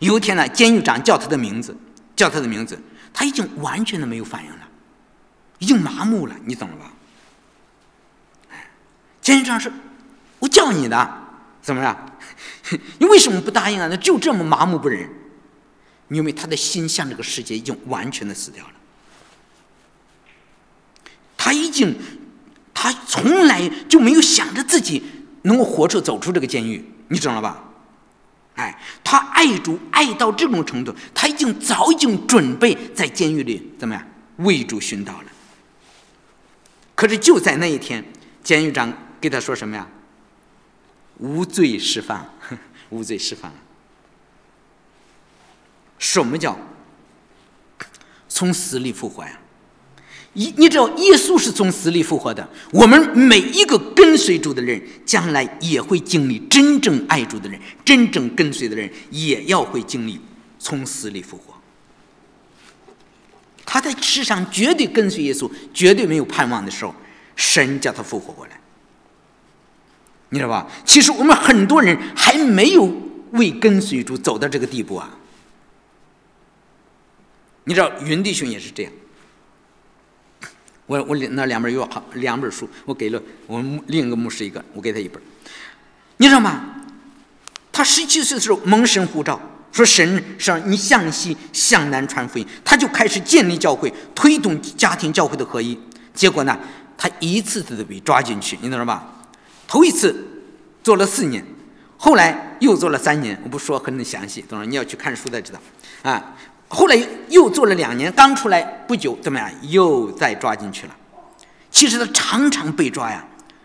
[0.00, 1.76] 有一天呢，监狱长叫他的名字，
[2.16, 2.76] 叫他的名字，
[3.12, 4.68] 他已经完全的没有反应了，
[5.58, 6.90] 已经麻木了，你懂了吧？
[9.24, 9.72] 监狱长说
[10.38, 11.18] ：“我叫你的，
[11.62, 11.96] 怎么样？
[13.00, 13.88] 你为什么不答应啊？
[13.90, 15.08] 那就这么麻木不仁？
[16.08, 18.72] 因为他的心向这个世界已经完全的死掉了。
[21.38, 21.96] 他已经，
[22.74, 25.02] 他从来就没有想着自己
[25.42, 27.64] 能够活着走出这个监狱，你知道了吧？
[28.56, 34.06] 哎，他爱主爱到这种程度，他已经早已经准备在监狱里怎么样
[34.36, 35.24] 为主殉道了。
[36.94, 38.04] 可是就在那一天，
[38.42, 38.92] 监狱长。”
[39.24, 39.88] 给他说什么呀？
[41.16, 42.30] 无罪释放，
[42.90, 43.50] 无罪释放。
[45.98, 46.58] 什么叫
[48.28, 49.40] 从死里复活呀。
[50.34, 60.20] 你你知道耶稣是从死里复活的，我们每一个跟随主的人，将来也会经历真正爱主的人，真正跟随的人也要会经历
[60.58, 61.54] 从死里复活。
[63.64, 66.94] 他在世上绝对跟随耶稣，绝对没有盼望的时候，
[67.34, 68.60] 神叫他复活过来，
[70.34, 70.66] 你知道吧？
[70.84, 72.92] 其实我们很多人还没有
[73.30, 75.08] 为跟随主走到这个地步啊。
[77.62, 78.92] 你知道云弟兄也是这样。
[80.86, 85.22] 我我那两本有好两本书，我给了我们另一个牧师一个，我给他一本。
[86.16, 86.82] 你知道吗？
[87.70, 95.78] 他十七岁的时候蒙神呼召，说神让你向西向南传福音，他就开始建立教会，推动家庭教会的合一。
[96.12, 96.58] 结果呢，
[96.98, 99.13] 他一次次的被抓进去，你懂了吧？
[99.66, 100.14] 头一次
[100.82, 101.44] 做了四年，
[101.96, 104.66] 后来又做了三年，我不说很详细，懂了？
[104.66, 105.60] 你要去看书才知道
[106.02, 106.34] 啊。
[106.68, 106.98] 后来
[107.28, 109.50] 又做了两年，刚出来不久，怎么样？
[109.62, 110.96] 又再抓进去了。
[111.70, 113.24] 其实他常常被抓呀，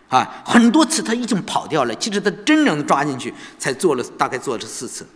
[0.10, 1.96] 啊，很多次他已经跑掉了。
[1.96, 5.08] 其实他真正的抓进去，才做了大概做了四次。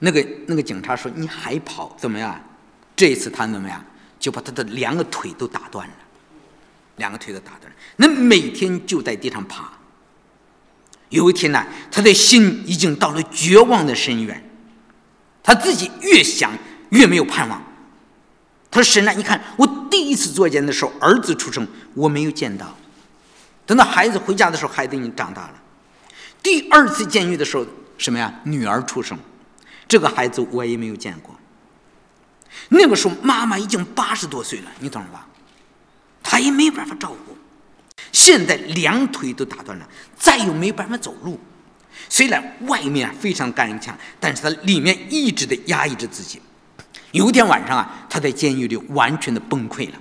[0.00, 1.94] 那个那个警察说：“你还跑？
[1.98, 2.38] 怎么样？”
[2.96, 3.84] 这一次他怎么样？
[4.18, 5.94] 就把他的两个腿都打断了，
[6.96, 7.69] 两个腿都打断。
[8.00, 9.70] 那每天就在地上爬。
[11.10, 14.50] 有一天呢，他的心已经到了绝望的深渊。
[15.42, 16.50] 他自己越想
[16.90, 17.62] 越没有盼望。
[18.70, 22.74] 他说：“神啊，你看我第一次做监的时候，儿子出生我没有见到。
[23.66, 25.54] 等到孩子回家的时候，孩子已经长大了。
[26.42, 27.66] 第二次监狱的时候，
[27.98, 28.32] 什么呀？
[28.44, 29.18] 女儿出生，
[29.86, 31.34] 这个孩子我也没有见过。
[32.70, 35.26] 那个时候妈妈已经八十多岁了，你懂了吧？
[36.22, 37.36] 他也没办法照顾。
[38.12, 41.38] 现在两腿都打断了，再又没办法走路。”
[42.08, 46.40] 虽然外面非常刚强，但是他里面一直的压抑着自己。
[47.12, 49.96] 有一天晚上啊，他在监狱里完全的崩溃了，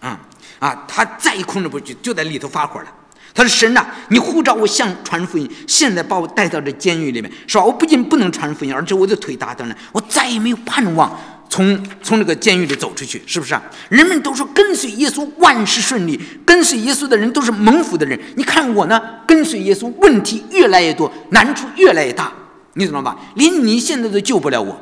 [0.00, 0.20] 啊
[0.58, 2.92] 啊，他再也控制不住，就在里头发火了。
[3.32, 7.64] 他说：“神呐，你呼召我向传福音，现在把我带到这监狱里面，是吧？
[7.64, 11.18] 我不仅不能传福音，而且我的腿打断了，我再也没有盼望。”
[11.54, 13.62] 从从这个监狱里走出去，是不是啊？
[13.88, 18.20] 人们都说跟随耶稣万事顺利，跟随耶稣的人都是蒙福的人。
[18.34, 22.32] 你看我呢，跟随耶稣问题越来越多，难处越来越大，
[22.72, 23.16] 你知道吧？
[23.36, 24.76] 连你现在都救不了我，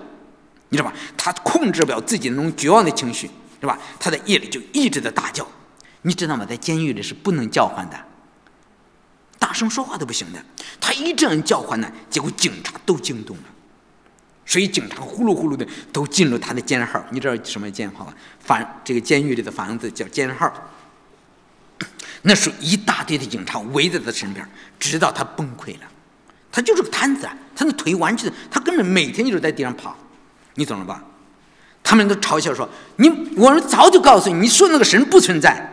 [0.70, 0.96] 你知道吧？
[1.14, 3.28] 他控制不了自己那种绝望的情绪，
[3.60, 3.78] 是吧？
[4.00, 5.46] 他在夜里就一直在大叫，
[6.00, 6.46] 你知道吗？
[6.48, 7.96] 在监狱里是不能叫唤的，
[9.38, 10.42] 大声说话都不行的。
[10.80, 13.42] 他一这样叫唤呢，结果警察都惊动了。
[14.52, 18.12] 所以警察呼噜呼噜的都进入他的监号，你知道什么监号吗？
[18.38, 20.52] 房这个监狱里的房子叫监号。
[22.20, 24.46] 那时候一大堆的警察围在他身边，
[24.78, 25.88] 直到他崩溃了。
[26.50, 29.96] 他就是个瘫子，他那腿完全，他根本每天就是在地上爬，
[30.56, 31.02] 你懂了吧？
[31.82, 35.66] 他们都嘲笑说：“你，我们早就告诉你，你说那个神不存在，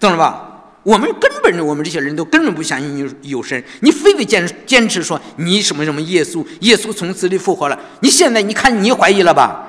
[0.00, 0.50] 懂了吧？”
[0.84, 7.78] 我们根本，我们这些人都根本不相信有有神，你非得坚坚持说你什么什么耶稣，耶稣从死里复活了。
[8.00, 9.66] 你现在你看你怀疑了吧？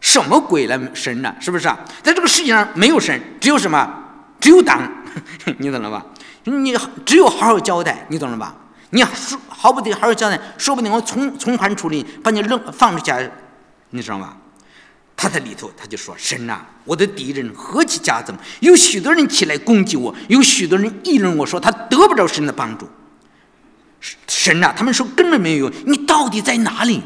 [0.00, 1.34] 什么鬼来神呢？
[1.40, 1.78] 是不是啊？
[2.02, 4.04] 在这个世界上没有神，只有什么？
[4.38, 4.80] 只有党，
[5.58, 6.04] 你懂了吧？
[6.44, 8.54] 你只有好好交代，你懂了吧？
[8.90, 13.30] 你说好不得好好交代，说不定我从从宽处理，把你扔放出去，
[13.90, 14.36] 你知道吗？
[15.16, 18.36] 他在里头，他就说：“神呐，我的敌人何其加增！
[18.60, 22.86] 有许多人起来攻击我，有许多人议论我说他得不着神的帮助。
[24.28, 27.02] 神呐，他们说根本没有用，你到底在哪里？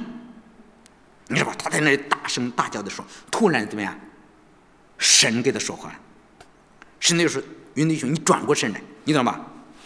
[1.28, 1.54] 你知道吧？
[1.56, 3.96] 他在那里大声大叫的时候，突然怎么样？
[4.98, 5.92] 神给他说话，
[6.98, 7.40] 神就说
[7.74, 9.40] ：‘云弟兄，你转过身来，你懂吧？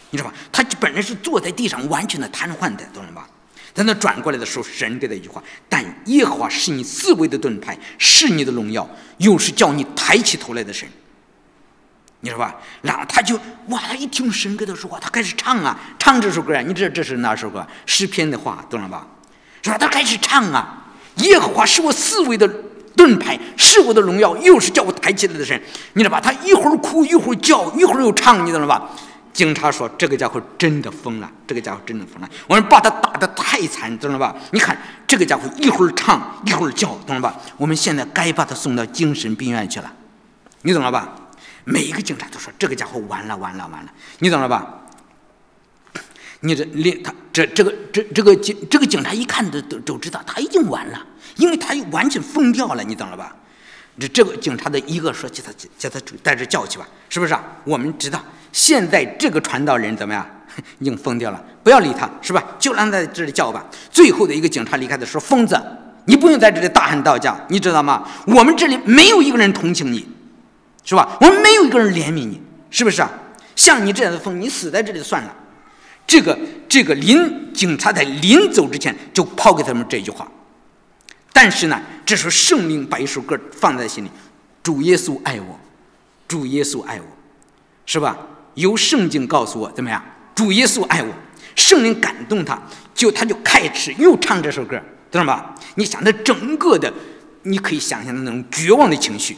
[0.09, 0.35] 你知道吧？
[0.51, 3.29] 他本来是坐在地上，完全的瘫痪的，懂了吧？’”
[3.75, 10.87] 在那转过来的时候，神给他一句话：“但耶和华是你四维的盾牌，是你的荣耀，又是叫你抬起头来的神。”
[12.21, 12.55] 你说吧？
[12.81, 16.61] 然后他就哇，他一听神跟他说话，他开始唱啊，唱这首歌啊。
[16.61, 17.67] 你知道这是哪首歌？
[17.85, 19.05] 诗篇的话，懂了吧？
[19.61, 19.77] 是吧？
[19.77, 20.85] 他开始唱啊，
[21.17, 22.47] 耶和华是我四维的
[22.95, 25.61] 盾牌，是我的荣耀，又是叫我抬起来的神。
[25.93, 26.21] 你知道吧？
[26.21, 28.89] 他一会儿哭，一会儿叫，一会儿又唱，你懂了吧？
[29.35, 32.29] 警察说：“这个家伙真的疯了，这个家伙真的疯了。
[32.47, 34.33] 我们把他打得太惨，懂了吧？
[34.53, 34.75] 你看
[35.05, 37.35] 这个家伙一会儿唱一会儿叫，懂了吧？
[37.57, 39.91] 我们现在该把他送到精神病院去了，
[40.61, 41.13] 你懂了吧？
[41.65, 44.73] 每一个警察都说这个家伙完了完了完了，你懂了吧？
[46.39, 51.05] 你这连他这这个这这个警这个警察一看都都都知道他已经完了，
[51.35, 53.35] 因为他完全疯掉了，你懂了吧？
[53.99, 57.43] 这这个警察的一个说叫他叫他带着叫去吧，是不是啊？
[57.63, 60.25] 我们知道。”现在这个传道人怎么样？
[60.79, 62.41] 已经疯掉了，不要理他，是吧？
[62.57, 63.65] 就让他在这里叫吧。
[63.91, 65.61] 最后的一个警察离开的时候，疯子，
[66.05, 68.07] 你不用在这里大喊大叫，你知道吗？
[68.27, 70.07] 我们这里没有一个人同情你，
[70.85, 71.17] 是吧？
[71.19, 73.11] 我们没有一个人怜悯你，是不是啊？
[73.57, 75.35] 像你这样的疯，你死在这里算了。
[76.07, 76.37] 这个
[76.69, 80.25] 这个临警察在临走之前就抛给他们这句话，
[81.37, 84.09] 但是呢，这时候圣灵把一首歌放在心里，
[84.63, 85.59] 主耶稣爱我，
[86.29, 87.05] 主耶稣爱我，
[87.85, 88.17] 是吧？
[88.53, 90.01] 由圣经告诉我怎么样？
[90.33, 91.09] 主耶稣爱我，
[91.57, 92.57] 圣灵感动他，
[92.93, 94.81] 就他就开始又唱这首歌。
[95.11, 95.53] 知道吧？
[95.75, 96.91] 你想，他整个的，
[97.43, 99.35] 你可以想象的那种绝望的情绪。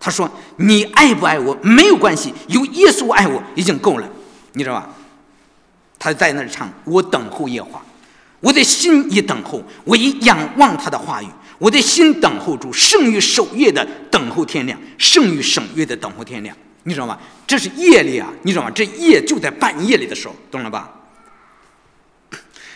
[0.00, 0.28] 他说
[0.58, 4.08] ：“你爱不爱我没有关系，有耶稣爱我已经够了。”
[4.54, 4.88] 你知道吧？
[6.00, 7.82] 他在那儿唱：“我等候耶和华，
[8.40, 11.26] 我的心也等候，我已仰望他的话语。
[11.58, 17.18] 我的心等候住，胜于守夜的等候天亮，胜于省月的等候天亮。”你知道吗？
[17.46, 18.32] 这是夜里啊！
[18.42, 18.70] 你知道吗？
[18.70, 20.94] 这夜就在半夜里的时候，懂了吧？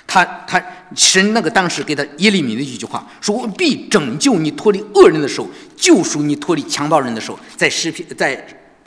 [0.07, 0.63] 他他
[0.95, 8.33] 神那个当时给他耶利米的一句话，说我必拯救你脱离恶人的手，救赎你脱离强暴人的手，在诗篇在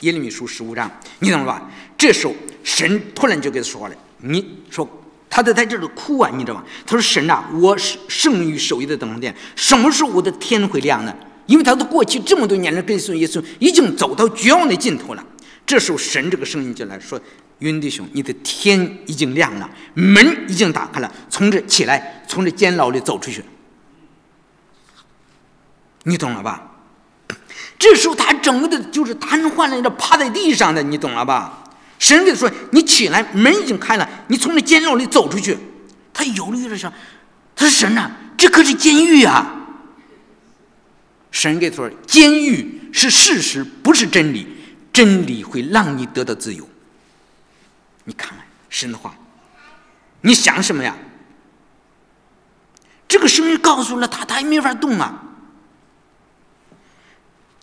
[0.00, 1.68] 耶利米书十五章，你懂了吧？
[1.98, 4.88] 这时候神突然就给他说话了，你说
[5.28, 6.64] 他在在这里哭啊，你知道吗？
[6.86, 11.14] 他说神啊，我是胜于守夜的等候殿，什么时候我的天会亮呢？
[11.46, 15.24] 因为他的过去这么多年了，跟随耶稣已经走到绝望的尽头了。
[15.64, 17.20] 这时候神这个声音就来说。
[17.60, 23.42] 云弟兄，你的天已经亮了，门已经打开了，从这起来，从这监牢里走出去。
[26.02, 26.70] 你懂了吧？
[27.78, 31.64] 这时候他整个的就是瘫痪了，趴在地上的，你懂了吧？
[31.98, 35.56] 神给他说：“你起来，门已经开了，你从那监牢里走出去。”
[36.12, 36.92] 他犹豫了想，
[37.54, 39.66] 他说：“神呐，这可是监狱啊！”
[41.30, 44.46] 神给他说：“监狱是事实，不是真理，
[44.92, 46.68] 真理会让你得到自由。”
[48.04, 48.38] 你看看
[48.68, 49.14] 神的话，
[50.20, 50.96] 你想什么呀？
[53.08, 55.22] 这个声音告诉了他，他也没法动啊。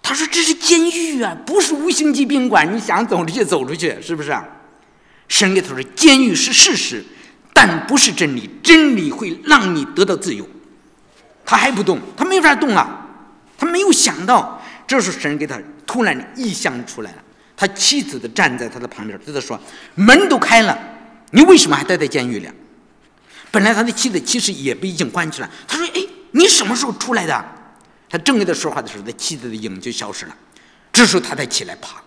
[0.06, 2.76] 他说：“这是监狱啊，不是五星级宾馆。
[2.76, 4.38] 你想走出去，走出去，是不是？”
[5.30, 7.04] 神给他说：“监狱是事实，
[7.54, 8.50] 但不是真理。
[8.62, 10.48] 真理会让你得到自由。”
[11.46, 13.00] 他还不动，他没法动啊。
[13.58, 17.18] 他没有想到，这时候神给他突然异象出来了。
[17.56, 19.58] 他妻子的站在他的旁边，对他说
[19.96, 20.78] ：“门都开了，
[21.32, 22.50] 你为什么还待在监狱里？”
[23.52, 25.50] 本来他的妻子其实也被已经关起来。
[25.66, 26.02] 他说：“哎，
[26.32, 27.46] 你什么时候出来的？”
[28.14, 30.38] 他正跟他说话的时候，他妻子的影就消失了。
[30.92, 32.00] 这时候他才起来爬。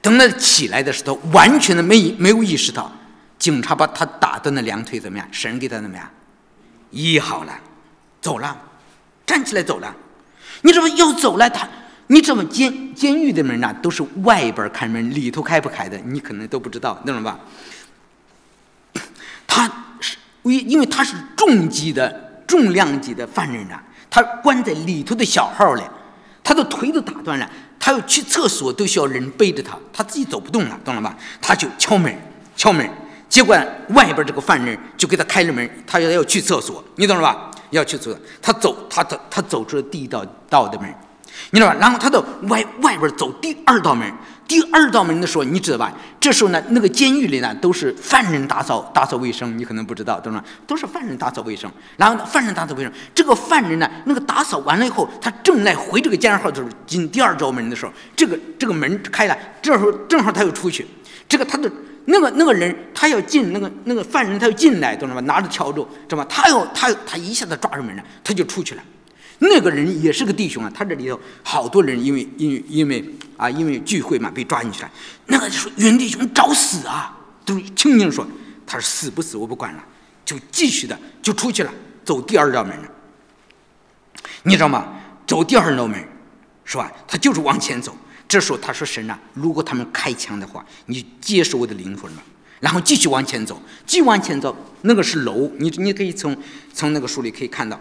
[0.00, 2.92] 等他起来的时候，完全的没没有意识到，
[3.36, 5.26] 警察把他打断的两腿怎么样？
[5.32, 6.08] 神给他怎么样？
[6.92, 7.60] 医好了，
[8.20, 8.56] 走了，
[9.26, 9.92] 站起来走了。
[10.62, 11.50] 你怎么要走了？
[11.50, 11.68] 他。
[12.06, 17.40] 你怎么监监狱的门呐，都是外边开门，里头开不开的，你可能都不知道，懂了吧？
[19.48, 19.68] 他
[20.00, 25.82] 是为因为他是重级的重量级的犯人呐，他关在里头的小号里，
[26.42, 27.48] 他的腿都打断了，
[27.78, 31.16] 他要去厕所都需要人背着他，他自己走不动了，懂了吧？
[31.40, 32.14] 他就敲门
[32.56, 32.88] 敲门，
[33.28, 33.54] 结果
[33.90, 37.50] 外边这个犯人就给他开了门，他要要去厕所，你懂了吧？
[37.70, 40.88] 要去厕所，他走他走他走出了第一道道的门。
[41.50, 41.76] 你知道吧？
[41.78, 44.10] 然后他到外外边走第二道门，
[44.48, 45.92] 第二道门的时候，你知道吧？
[46.18, 50.42] 这时候呢，那个监狱里呢都是犯人打扫打扫卫生，你可能不知道，懂吗？
[50.66, 51.70] 都是犯人打扫卫生。
[51.98, 60.86] 然后犯人打扫卫生，这个犯人呢，那个打扫完了以后，他正来回这个监号的时候，进第二道门的时候，这个这个门开了，这时候正好他又出去，
[61.28, 61.70] 这个他的
[62.06, 65.20] 那个那个人他要进那个那个犯人他要进来，懂了吧？
[65.20, 66.26] 拿着笤帚，知道吧？
[66.26, 68.82] 他要他他一下子抓住门了，他就出去了。
[69.38, 73.04] 那个人也是个弟兄啊，他这里头好多人因为因为因为
[73.36, 74.90] 啊因为聚会嘛被抓进去了。
[75.26, 78.26] 那个说云弟兄找死啊，都轻轻说，
[78.66, 79.84] 他说死不死我不管了，
[80.24, 81.72] 就继续的就出去了，
[82.04, 82.88] 走第二道门了。
[84.42, 84.94] 你知道吗？
[85.26, 86.02] 走第二道门，
[86.64, 86.90] 是吧？
[87.06, 87.96] 他就是往前走。
[88.26, 92.22] 这时候他说神呐，如果他们开枪的话，你接受我的灵魂吧。
[92.60, 96.36] 然后继续往前走，继续往前走，那个是楼，你你可以从
[96.72, 97.80] 从那个书里可以看到，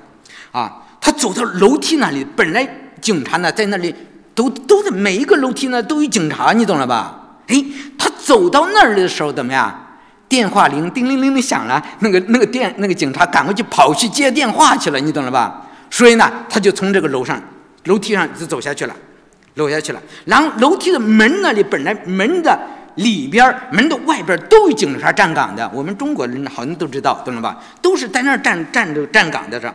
[0.52, 0.84] 啊。
[1.00, 2.68] 他走到楼梯那里，本来
[3.00, 3.96] 警察呢在那里，
[4.36, 7.38] 都都在每一个楼梯呢都有警察，你懂了吧？
[7.48, 7.64] 哎，
[7.98, 9.84] 他走到那儿的时候怎么样？
[10.28, 15.66] 电话铃叮铃铃的响了，那个那个电那个警察赶快就跑去接电话去了，你懂了吧？
[15.90, 17.42] 所以呢，他就从这个楼上
[17.86, 18.96] 楼梯上就走下去了，
[19.56, 20.02] 走下去了。
[20.26, 22.60] 然后楼梯的门那里本来门的
[22.96, 27.58] 里边门的外边都有警察站岗的，我们中国人好像都知道，懂了吧？
[27.82, 29.74] 都是在那儿站站着站岗的这。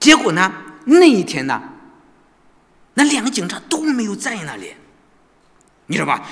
[0.00, 0.50] 结果呢？
[0.86, 1.62] 那一天呢？
[2.94, 4.74] 那两个警察都没有在那里，
[5.86, 6.26] 你知道吧？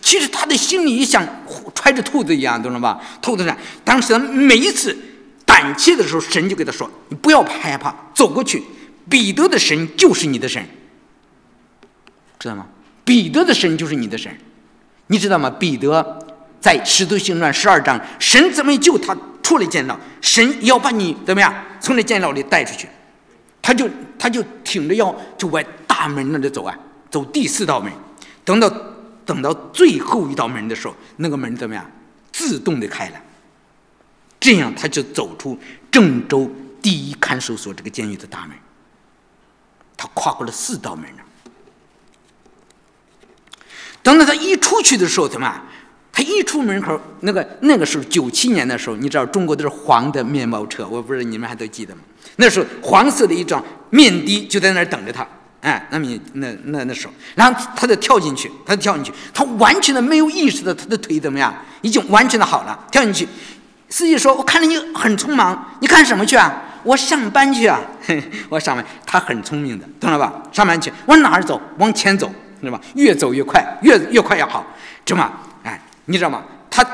[0.00, 1.26] 其实他的心里像
[1.74, 3.00] 揣着兔子一样，懂了吧？
[3.20, 4.96] 兔子呢，当时每一次
[5.44, 8.62] 胆怯的时候，神就给他说：“你不要害怕，走过去。
[9.08, 10.64] 彼得的神就是你的神，
[12.38, 12.66] 知道吗？
[13.04, 14.34] 彼得的神就是你的神，
[15.08, 15.50] 你知道吗？
[15.50, 16.18] 彼得
[16.60, 19.98] 在《使徒行传》十二章，神怎么救他出来监牢？
[20.20, 22.88] 神要把你怎么样从那监牢里带出去？
[23.62, 23.88] 他就
[24.18, 26.76] 他就挺着腰就往大门那里走啊，
[27.10, 27.92] 走第四道门。
[28.44, 28.68] 等到
[29.24, 31.88] 等到最后一道门的时候，那个门怎么样？
[32.32, 33.20] 自动的开了。
[34.40, 35.58] 这样他就走出
[35.90, 36.50] 郑州
[36.80, 38.56] 第一看守所这个监狱的大门。
[39.96, 41.22] 他跨过了四道门呢。
[44.02, 45.62] 等到他一出去的时候，怎么？
[46.10, 52.00] 他一出门口，那个那个时候九七年的时候，你知道中国都是黄的面包车，我不知道你们还都记得吗？
[52.36, 55.26] 那时候黄色的一张面的就在那儿等着他，
[55.60, 63.28] 哎，那么那那那时候，然后他就跳进去，他就跳进去，他完全的没有意识到他的腿怎么样，已经完全的好了，跳进去。
[63.92, 66.62] 司机说：“我看着你很匆忙，你干什么去啊？
[66.84, 67.80] 我上班去啊！
[68.48, 68.86] 我上班。
[69.04, 70.32] 他很聪明的，懂了吧？
[70.52, 71.60] 上班去，往哪儿走？
[71.78, 72.80] 往前走，知道吧？
[72.94, 74.64] 越走越快，越越快越好，
[75.04, 75.32] 知道吗？
[75.64, 76.44] 哎，你知道吗？
[76.70, 76.84] 他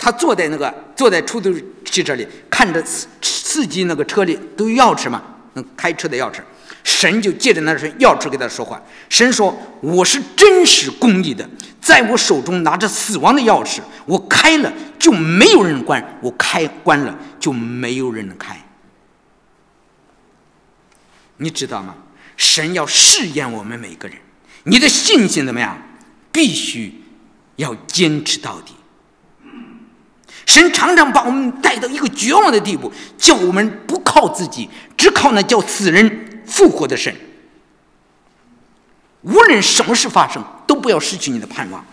[0.00, 5.22] 他坐在那个坐在出租汽车里，看着司司机那个车里都有钥匙嘛，
[5.54, 6.40] 嗯，开车的钥匙。
[6.82, 8.82] 神就借着那声钥匙给他说话。
[9.10, 11.46] 神说：我是真实公义的，
[11.80, 18.54] 在我手中拿着死亡的钥匙，我开了。”就没有人关，我开关了就没有人能开。
[21.38, 21.94] 你知道吗？
[22.36, 24.18] 神要试验我们每个人，
[24.64, 25.80] 你的信心怎么样？
[26.30, 27.02] 必须
[27.56, 28.74] 要坚持到底。
[30.46, 37.14] 神常常把我们带到一个绝望的地步，叫我们不靠自己，只靠那叫死人复活的神。
[39.22, 41.84] 无论什么事发生，都不要失去你的盼望。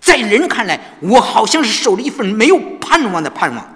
[0.00, 3.74] 在人看来，我好像是守了一份没有盼望的盼望。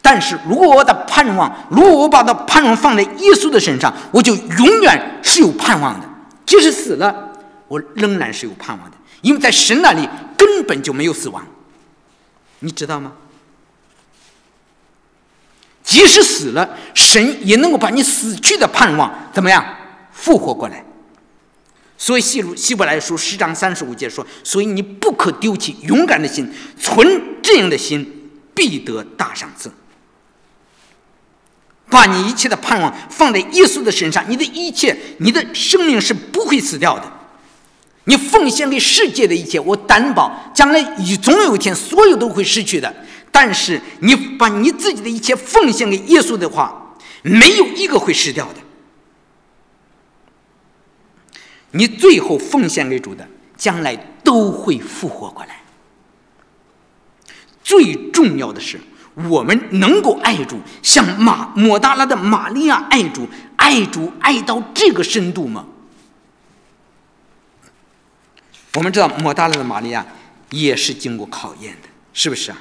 [0.00, 6.08] 但是如果我的盼望，如果我把的盼望放在耶稣的身上，我就永远是有盼望的。
[6.46, 7.32] 即使死了，
[7.66, 11.44] 我仍然是有盼望的，因为在神那里根本就没有死亡。
[12.64, 13.12] 你知道吗？
[15.84, 19.62] 即使死了，神也能够把你死去的盼望怎么样
[20.12, 20.82] 复活过来。
[21.98, 26.50] 所以，希鲁希伯来书十章三十五节说：“所以你不可丢弃勇敢的心，
[26.80, 29.70] 存这样的心，必得大赏赐。
[31.90, 37.13] 把你一切的盼望放在耶稣的身上，你的一切，你的生命是不会死掉的。
[38.04, 42.94] 你奉献给世界的一切，我担保将来你总有一天，所有都会失去的。
[43.30, 48.54] 但是，你把你自己的一切奉献给耶稣的话，没有一个会失掉的。”
[51.72, 53.26] 你最后奉献给主的，
[53.56, 55.62] 将来都会复活过来。
[57.64, 58.78] 最重要的是，
[59.30, 63.26] 我们能够爱主，像马抹大拉的玛利亚爱主，
[63.56, 65.66] 爱主爱到这个深度吗？
[68.74, 70.04] 我们知道抹大拉的玛利亚
[70.50, 72.58] 也是经过考验的，是不是啊？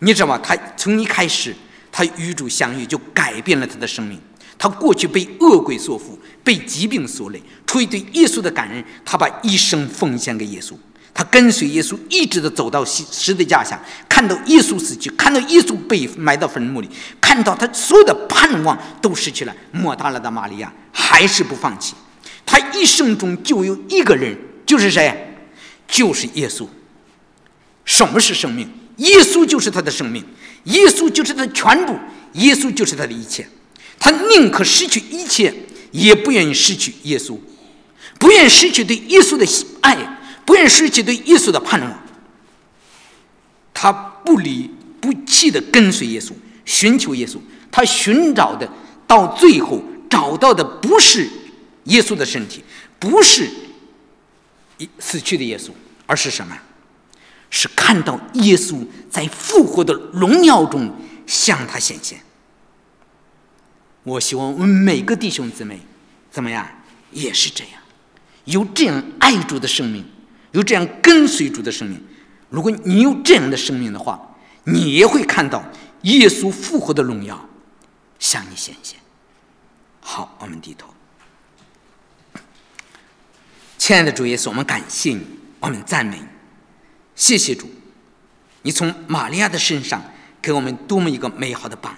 [0.00, 0.38] 你知道吗？
[0.42, 1.54] 他从一开始，
[1.90, 4.20] 他与主相遇，就改变了他的生命。
[4.56, 10.74] 他过去被恶鬼所缚，被疾病所累，出于对耶稣的感恩，他把一生奉献给耶稣。
[11.12, 16.88] 他跟随耶稣，一直的走到十十字架下，看到耶稣死去，看到耶稣被埋到坟墓里，
[17.20, 19.54] 看到他所有的盼望都失去了。
[19.72, 21.94] 莫大拉的玛利亚还是不放弃。
[22.46, 24.36] 他一生中就有一个人，
[24.66, 25.36] 就是谁？
[25.86, 26.66] 就是耶稣。
[27.84, 28.68] 什么是生命？
[28.96, 30.24] 耶稣就是他的生命，
[30.64, 31.98] 耶稣就是他的全部，
[32.34, 33.46] 耶稣就是他的一切。
[33.98, 35.52] 他宁可失去一切，
[35.90, 37.38] 也不愿意失去耶稣，
[38.18, 39.46] 不愿失去对耶稣的
[39.80, 42.02] 爱，不愿失去对耶稣的盼望。
[43.72, 44.70] 他不离
[45.00, 46.32] 不弃的跟随耶稣，
[46.64, 47.38] 寻求耶稣。
[47.70, 48.68] 他寻找的，
[49.06, 51.28] 到最后找到的不是
[51.84, 52.64] 耶稣的身体，
[52.98, 53.48] 不是
[54.98, 55.70] 死去的耶稣，
[56.06, 56.56] 而是什么？
[57.50, 60.92] 是看到耶稣在复活的荣耀中
[61.26, 62.20] 向他显现。
[64.02, 65.80] 我希望我们每个弟兄姊妹
[66.30, 66.66] 怎么样，
[67.12, 67.80] 也是这样，
[68.44, 70.04] 有这样爱主的生命，
[70.52, 72.02] 有这样跟随主的生命。
[72.50, 75.64] 如果你有这样的生命的话，你也会看到
[76.02, 77.48] 耶稣复活的荣耀
[78.18, 78.98] 向你显现。
[80.00, 80.93] 好，我们低头。
[83.86, 85.20] 亲爱的主耶稣，我们感谢你，
[85.60, 86.24] 我们赞美你，
[87.14, 87.68] 谢谢主，
[88.62, 90.02] 你从玛利亚的身上
[90.40, 91.92] 给我们多么一个美好的榜